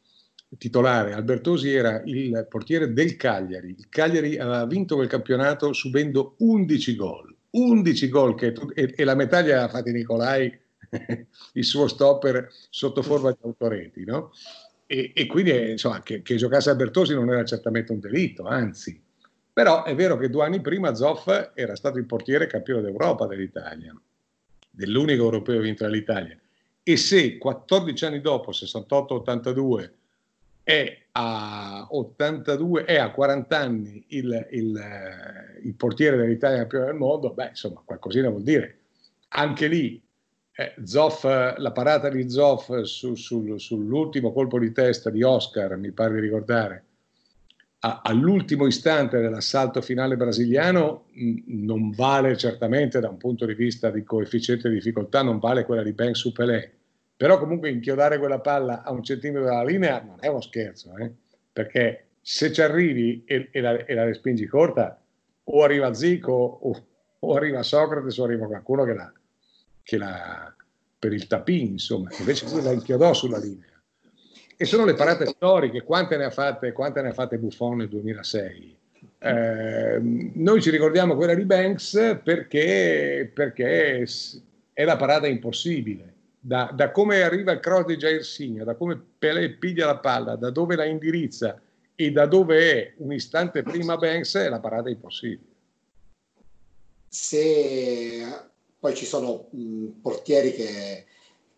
[0.56, 6.96] titolare, Albertosi era il portiere del Cagliari, il Cagliari aveva vinto quel campionato subendo 11
[6.96, 10.56] gol, 11 gol che, e, e, la metà gli aveva fatti Nicolai,
[11.52, 14.32] il suo stopper sotto forma di autoreti, no?
[14.86, 19.02] E, e quindi insomma, che, che giocasse Albertosi non era certamente un delitto, anzi
[19.54, 23.96] però è vero che due anni prima Zoff era stato il portiere campione d'Europa dell'Italia,
[24.68, 26.36] dell'unico europeo vinto dall'Italia.
[26.82, 29.90] E se 14 anni dopo, 68-82,
[30.64, 34.82] è a 82, è a 40 anni il, il,
[35.62, 38.78] il portiere dell'Italia campione del mondo, beh, insomma, qualcosina vuol dire.
[39.28, 40.02] Anche lì,
[40.56, 45.92] eh, Zoff, la parata di Zoff su, su, sull'ultimo colpo di testa di Oscar, mi
[45.92, 46.84] pare di ricordare,
[48.02, 51.04] all'ultimo istante dell'assalto finale brasiliano
[51.46, 55.82] non vale certamente da un punto di vista di coefficiente di difficoltà, non vale quella
[55.82, 56.72] di Ben su Pelé,
[57.24, 61.10] però comunque inchiodare quella palla a un centimetro dalla linea non è uno scherzo, eh?
[61.50, 65.00] perché se ci arrivi e, e, la, e, la, respingi corta,
[65.44, 66.86] o arriva Zico o,
[67.20, 69.10] o, arriva Socrate o arriva qualcuno che la,
[69.82, 70.54] che la
[70.98, 73.72] per il tapin, insomma, invece lui la inchiodò sulla linea
[74.54, 77.88] e sono le parate storiche, quante ne ha fatte, quante ne ha fatte Buffon nel
[77.88, 78.78] 2006?
[79.18, 84.06] Eh, noi ci ricordiamo quella di Banks perché, perché
[84.74, 86.12] è la parata impossibile.
[86.46, 90.36] Da, da, come arriva il cross di Jair Signa, da come Pelé piglia la palla,
[90.36, 91.58] da dove la indirizza
[91.94, 95.52] e da dove è un istante prima Banks è la parata impossibile.
[97.08, 101.06] Se poi ci sono mh, portieri che,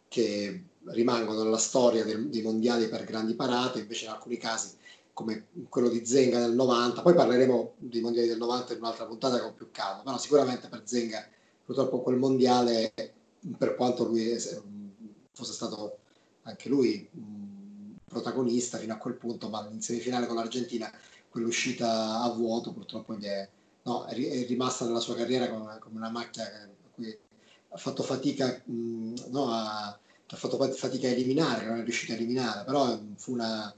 [0.06, 4.76] che rimangono nella storia del, dei mondiali per grandi parate, invece in alcuni casi
[5.12, 9.40] come quello di Zenga del 90, poi parleremo dei mondiali del 90 in un'altra puntata
[9.40, 11.26] con più calma, però sicuramente per Zenga
[11.64, 12.92] purtroppo quel mondiale,
[13.56, 14.36] per quanto lui
[15.32, 15.98] fosse stato
[16.42, 17.08] anche lui
[18.04, 20.90] protagonista fino a quel punto, ma in semifinale con l'Argentina
[21.28, 23.48] quell'uscita a vuoto purtroppo gli è,
[23.82, 24.14] no, è,
[24.46, 27.16] rimasta nella sua carriera come, come una macchia a cui
[27.68, 29.98] ha fatto fatica mh, no, a
[30.28, 33.72] ha fatto fatica a eliminare, non è riuscito a eliminare, però fu una,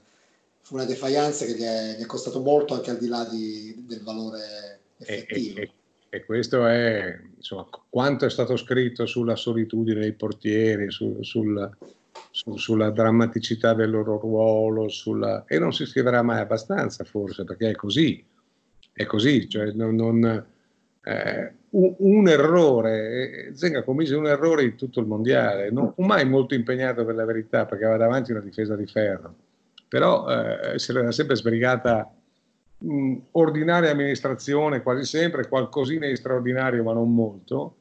[0.61, 3.83] fu una defiance che gli è, gli è, costato molto anche al di là di,
[3.85, 5.59] del valore effettivo.
[5.59, 5.71] E, e,
[6.09, 11.69] e, questo è insomma, quanto è stato scritto sulla solitudine dei portieri, su, sul,
[12.29, 15.45] su, sulla drammaticità del loro ruolo, sulla...
[15.47, 18.23] e non si scriverà mai abbastanza forse, perché è così,
[18.91, 20.45] è così, cioè non, non
[21.03, 26.27] eh, un, un, errore, Zenga commise un errore in tutto il mondiale, non fu mai
[26.27, 29.33] molto impegnato per la verità perché aveva davanti una difesa di ferro,
[29.87, 32.13] però eh, se l'era sempre sbrigata
[32.79, 37.75] mh, ordinaria amministrazione quasi sempre, qualcosina di straordinario ma non molto,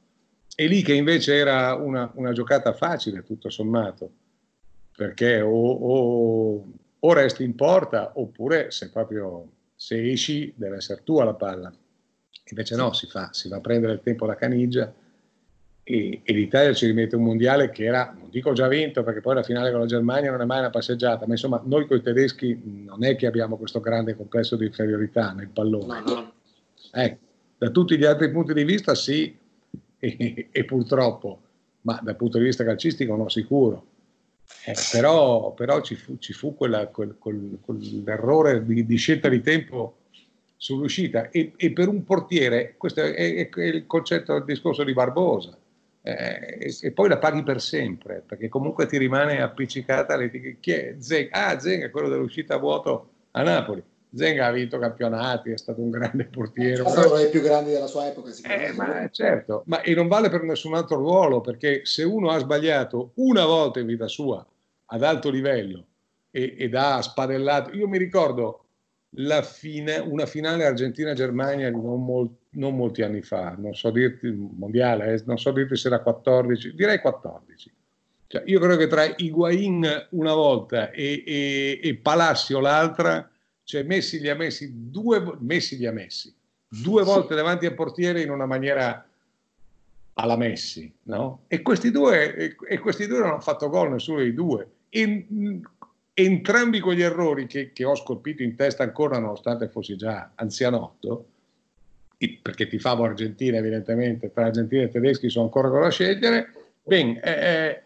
[0.54, 4.10] e lì che invece era una, una giocata facile tutto sommato,
[4.96, 6.64] perché o, o,
[6.98, 11.72] o, resti in porta oppure se proprio se esci deve essere tua la palla.
[12.50, 14.92] Invece no, si, fa, si va a prendere il tempo da canigia
[15.90, 19.36] e, e, l'Italia ci rimette un mondiale che era, non dico già vinto perché poi
[19.36, 22.02] la finale con la Germania non è mai una passeggiata, ma insomma noi con i
[22.02, 26.02] tedeschi non è che abbiamo questo grande complesso di inferiorità nel pallone.
[26.04, 26.32] No.
[26.92, 27.16] Eh,
[27.56, 29.34] da tutti gli altri punti di vista sì,
[29.98, 31.40] e, e, purtroppo,
[31.82, 33.86] ma dal punto di vista calcistico no, sicuro.
[34.66, 39.40] Eh, però, però, ci fu, ci fu quella, quel, quel, quell'errore di, di, scelta di
[39.40, 40.00] tempo
[40.54, 44.92] sull'uscita e, e, per un portiere, questo è, è, è il concetto del discorso di
[44.92, 45.56] Barbosa,
[46.02, 50.58] eh, e, poi la paghi per sempre, perché comunque ti rimane appiccicata l'etichetta.
[50.60, 50.94] Chi è?
[50.98, 51.46] Zenga.
[51.46, 53.82] Ah, Zenga, quello dell'uscita a vuoto a Napoli.
[54.14, 56.82] Zenga ha vinto campionati, è stato un grande portiere.
[56.82, 60.08] È stato uno dei più grandi della sua epoca, eh, ma, certo, ma e non
[60.08, 64.44] vale per nessun altro ruolo, perché se uno ha sbagliato una volta in vita sua
[64.86, 65.84] ad alto livello
[66.30, 68.67] e, ed ha spadellato, io mi ricordo
[69.42, 75.22] fine, una finale Argentina-Germania non, mol, non, molti anni fa, non so dirti mondiale, eh,
[75.26, 77.72] non so dirti se era 14, direi 14.
[78.26, 83.30] Cioè, io credo che tra Higuain una volta e, e, e Palacio l'altra,
[83.64, 86.34] cioè Messi li ha messi due, Messi li ha messi
[86.68, 89.04] due volte davanti al portiere in una maniera
[90.14, 91.44] alla Messi, no?
[91.46, 94.68] E questi due, e, e questi due non hanno fatto gol nessuno dei due.
[94.88, 95.26] E,
[96.24, 101.26] entrambi quegli errori che, che, ho scolpito in testa ancora nonostante fossi già anzianotto,
[102.42, 106.52] perché ti favo Argentina evidentemente, tra Argentina e tedeschi sono ancora con da scegliere,
[106.82, 107.82] ben, eh,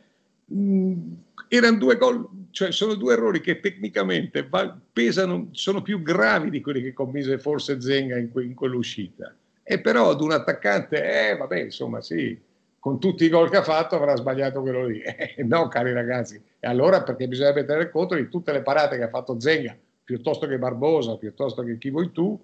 [0.47, 1.17] eh mh,
[1.49, 6.63] erano due gol, cioè sono due errori che tecnicamente va, pesano, sono più gravi di
[6.63, 9.35] quelli che commise forse Zenga in, que, in quell'uscita.
[9.63, 12.41] E però ad un attaccante, eh vabbè, insomma sì,
[12.83, 15.01] con tutti i gol che ha fatto avrà sbagliato quello lì.
[15.47, 16.43] No, cari ragazzi.
[16.59, 20.49] E allora perché bisognerebbe tenere conto di tutte le parate che ha fatto Zenga, piuttosto
[20.49, 22.37] che Barbosa, piuttosto che chi vuoi tu,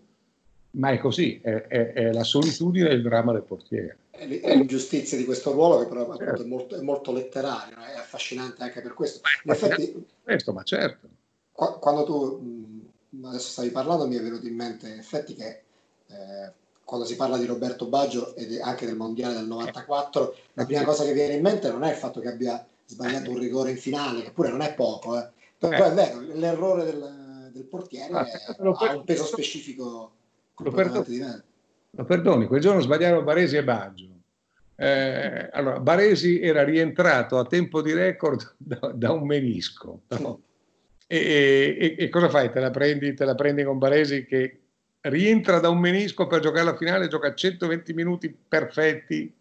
[0.70, 3.96] ma è così, è, è, è la solitudine e il dramma del portiere.
[4.10, 6.42] È l'ingiustizia di questo ruolo che però certo.
[6.42, 9.22] è, molto, è, molto, letterario, è affascinante anche per questo.
[9.42, 11.08] In effetti, questo, ma certo.
[11.50, 12.86] Quando tu
[13.24, 15.62] adesso stavi parlando mi è venuto in mente in effetti che
[16.06, 16.52] eh,
[16.88, 21.04] quando si parla di Roberto Baggio e anche del mondiale del 94, la prima cosa
[21.04, 24.22] che viene in mente non è il fatto che abbia sbagliato un rigore in finale,
[24.22, 25.28] che pure non è poco, eh.
[25.58, 28.26] però è vero, l'errore del, del portiere ah,
[28.56, 30.12] ha un peso specifico
[30.56, 31.18] lo perdoni,
[31.90, 34.08] lo perdoni, quel giorno sbagliarono Baresi e Baggio.
[34.74, 40.04] Eh, allora, Baresi era rientrato a tempo di record da, da un menisco.
[40.06, 40.40] No?
[41.06, 42.50] E, e, e, cosa fai?
[42.50, 44.60] Te la, prendi, te la prendi con Baresi che
[45.08, 49.32] rientra da un menisco per giocare la finale, gioca 120 minuti perfetti,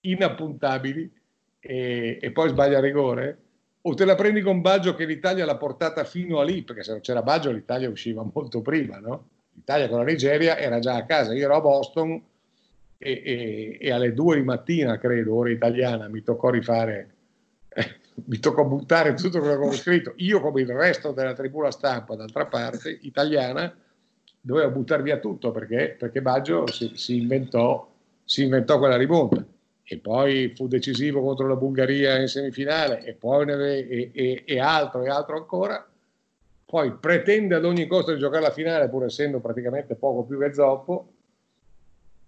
[0.00, 1.12] inappuntabili
[1.60, 3.38] e, e poi sbaglia rigore?
[3.82, 6.92] O te la prendi con Baggio che l'Italia l'ha portata fino a lì, perché se
[6.92, 9.28] non c'era Baggio l'Italia usciva molto prima, no?
[9.54, 12.22] L'Italia con la Nigeria era già a casa, io ero a Boston
[12.96, 17.14] e, e, e alle due di mattina, credo, ora italiana, mi toccò rifare,
[17.68, 17.96] eh,
[18.26, 20.12] mi toccò buttare tutto quello che avevo scritto.
[20.16, 23.74] Io come il resto della tribuna stampa, d'altra parte, italiana,
[24.44, 27.88] doveva buttare via tutto perché, perché Baggio si, si, inventò,
[28.24, 29.46] si, inventò, quella rimonta.
[29.84, 35.02] E poi fu decisivo contro la Bulgaria in semifinale e poi e, e, e altro
[35.02, 35.86] e altro ancora.
[36.64, 40.52] Poi pretende ad ogni costo di giocare la finale pur essendo praticamente poco più che
[40.52, 41.12] zoppo.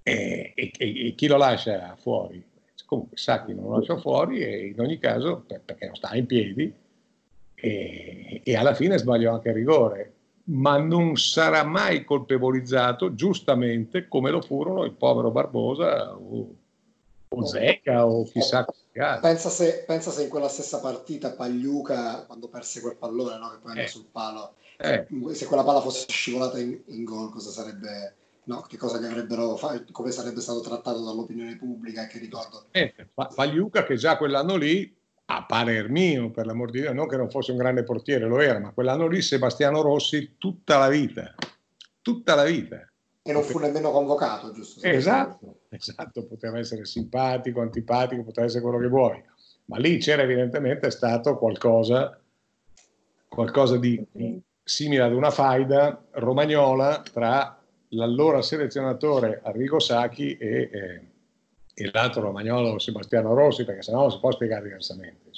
[0.02, 2.44] E, e, chi lo lascia fuori?
[2.84, 6.72] Comunque Sacchi non lo lascia fuori e in ogni caso perché non sta in piedi
[7.54, 10.13] e alla fine sbagliò anche il rigore
[10.46, 16.54] ma non sarà mai colpevolizzato giustamente come lo furono il povero Barbosa o,
[17.28, 19.20] o Zecca o chissà altro.
[19.20, 23.58] Pensa se, pensa se in quella stessa partita Pagliuca, quando perse quel pallone no, che
[23.60, 23.88] poi andò eh.
[23.88, 25.06] sul palo, eh.
[25.32, 28.16] se quella palla fosse scivolata in, in gol, cosa sarebbe...
[28.46, 32.66] No, che cosa che avrebbero fatto, come sarebbe stato trattato dall'opinione pubblica, che ricordo.
[32.72, 32.94] Eh,
[33.34, 34.94] Pagliuca che già quell'anno lì
[35.26, 38.40] a parer mio, per l'amor di Dio, non che non fosse un grande portiere, lo
[38.40, 41.34] era, ma quell'anno lì Sebastiano Rossi tutta la vita,
[42.02, 42.86] tutta la vita.
[43.22, 44.86] E non fu nemmeno convocato, giusto?
[44.86, 49.22] Esatto, esatto, poteva essere simpatico, antipatico, poteva essere quello che vuoi,
[49.66, 52.20] ma lì c'era evidentemente stato qualcosa,
[53.26, 57.58] qualcosa di, di simile ad una faida romagnola tra
[57.88, 60.70] l'allora selezionatore Arrigo Sacchi e...
[60.72, 61.12] Eh,
[61.74, 65.30] e l'altro romagnolo Sebastiano Rossi, perché sennò si può spiegare diversamente.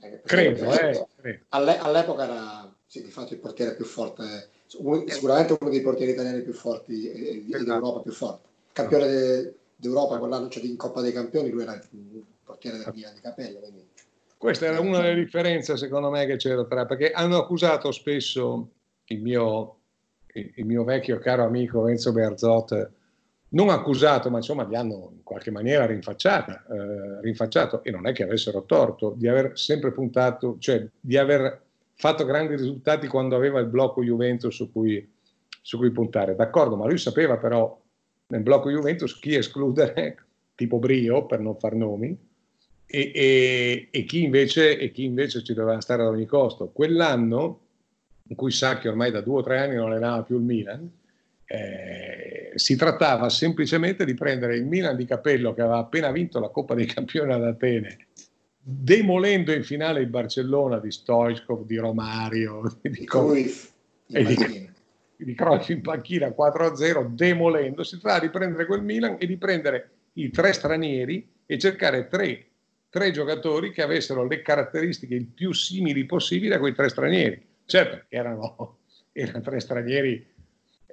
[0.00, 1.44] Eh, credo, eh, credo.
[1.50, 6.52] All'epoca era sì, di fatto il portiere più forte, sicuramente uno dei portieri italiani più
[6.52, 7.64] forti e, esatto.
[7.64, 8.48] d'Europa più forte.
[8.72, 13.14] Campione de, d'Europa quell'anno, cioè in Coppa dei Campioni, lui era il portiere del Milan
[13.14, 13.58] di Capello.
[13.58, 13.88] Quindi...
[14.38, 18.68] Questa era una delle differenze, secondo me, che c'era tra, perché hanno accusato spesso
[19.06, 19.76] il mio,
[20.32, 22.90] il mio vecchio caro amico Enzo Berzot,
[23.50, 28.24] non accusato, ma insomma gli hanno in qualche maniera eh, rinfacciato, e non è che
[28.24, 31.62] avessero torto, di aver sempre puntato, cioè di aver
[31.94, 35.08] fatto grandi risultati quando aveva il blocco Juventus su cui,
[35.62, 36.34] su cui puntare.
[36.34, 37.80] D'accordo, ma lui sapeva però
[38.28, 40.16] nel blocco Juventus chi escludere,
[40.54, 42.18] tipo Brio, per non far nomi,
[42.88, 46.68] e, e, e, chi invece, e chi invece ci doveva stare ad ogni costo.
[46.68, 47.60] Quell'anno,
[48.28, 50.90] in cui Sacchi ormai da due o tre anni non allenava più il Milan,
[51.46, 52.05] eh,
[52.58, 56.74] si trattava semplicemente di prendere il Milan di Capello che aveva appena vinto la Coppa
[56.74, 58.06] dei Campioni ad Atene
[58.68, 63.70] demolendo in finale il Barcellona di Stoichkov, di Romario, di Cruyff,
[64.10, 64.68] e di,
[65.16, 69.90] di Cruyff in panchina 4-0, demolendo, si tratta di prendere quel Milan e di prendere
[70.14, 72.46] i tre stranieri e cercare tre,
[72.90, 77.40] tre giocatori che avessero le caratteristiche il più simili possibili a quei tre stranieri.
[77.66, 78.78] Certo, erano,
[79.12, 80.26] erano tre stranieri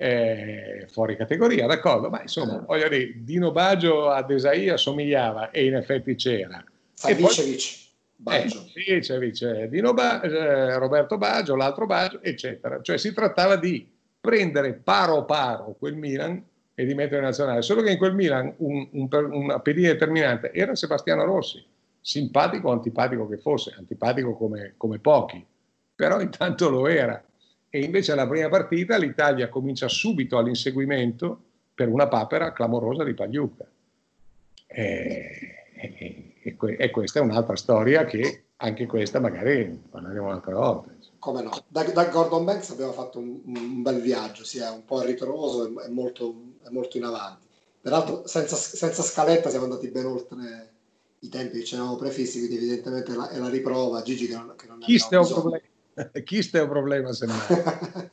[0.04, 5.76] eh, fuori categoria, d'accordo, ma insomma, voglio dire, Dino Baggio a Desaia somigliava e in
[5.76, 6.62] effetti c'era
[6.94, 7.82] Savicevic.
[8.18, 8.66] Baggio.
[8.74, 12.82] Eh, Savicevic, Dino ba- eh, Roberto Baggio, l'altro Baggio, eccetera.
[12.82, 13.90] Cioè si trattava di
[14.20, 16.44] prendere paro paro quel Milan
[16.76, 17.62] e di mettere in nazionale.
[17.62, 21.66] Solo che in quel Milan un, un, una pedina determinante era Sebastiano Rossi,
[22.02, 25.46] simpatico o antipatico che fosse, antipatico come, come pochi,
[25.96, 27.24] però intanto lo era.
[27.76, 31.42] E invece alla prima partita l'Italia comincia subito all'inseguimento
[31.74, 33.66] per una papera clamorosa di Pagliuca.
[34.68, 40.92] E, e, e, e, questa è un'altra storia che anche questa magari parleremo un'altra volta.
[41.18, 41.50] Come no?
[41.68, 45.90] Da, da, Gordon Banks abbiamo fatto un, un bel viaggio, sia un po' ritroso e
[45.90, 46.36] molto,
[46.70, 47.48] molto, in avanti.
[47.82, 50.70] Peraltro senza, senza, scaletta siamo andati ben oltre
[51.18, 54.04] i tempi che ci eravamo prefissi, quindi evidentemente la, è la riprova.
[54.04, 55.60] Gigi che non, che non è un
[55.94, 56.12] problema?
[56.24, 57.40] Chi è un problema semmai?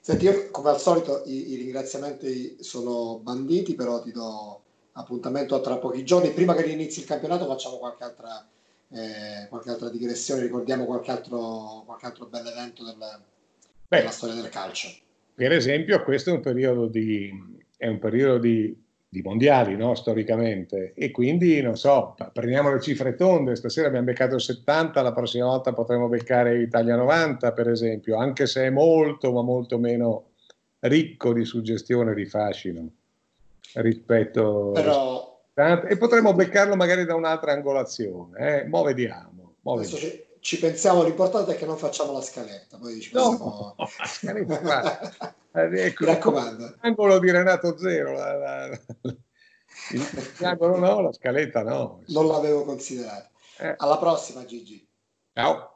[0.00, 5.78] Senti, io come al solito i, i ringraziamenti sono banditi, però ti do appuntamento tra
[5.78, 6.30] pochi giorni.
[6.30, 8.46] Prima che inizi il campionato facciamo qualche altra,
[8.90, 12.96] eh, qualche altra digressione, ricordiamo qualche altro, qualche altro bel evento del,
[13.88, 14.88] Beh, della storia del calcio.
[15.34, 17.30] Per esempio questo è un periodo di,
[17.76, 19.94] è un periodo di, di mondiali, no?
[19.94, 25.12] storicamente, e quindi, non so, prendiamo le cifre tonde, stasera abbiamo beccato il 70, la
[25.12, 30.30] prossima volta potremo beccare Italia 90, per esempio, anche se è molto, ma molto meno
[30.80, 32.88] ricco di suggestione di fascino
[33.74, 35.36] rispetto, Però,
[35.88, 38.60] e potremmo beccarlo magari da un'altra angolazione.
[38.60, 38.66] Eh?
[38.66, 39.54] Mo vediamo.
[39.62, 40.25] Mo vediamo.
[40.46, 42.78] Ci, pensiamo, l'importante è che non facciamo la scaletta.
[42.78, 45.00] Poi ci no, la scaletta,
[45.50, 46.76] eh, ecco, Mi raccomando.
[46.80, 48.12] L'angolo di Renato Zero.
[48.12, 48.78] La, la, la,
[50.38, 52.00] l'angolo no, la scaletta no.
[52.06, 53.30] Non l'avevo considerato.
[53.58, 53.74] Eh.
[53.76, 54.88] Alla prossima Gigi.
[55.32, 55.75] Ciao.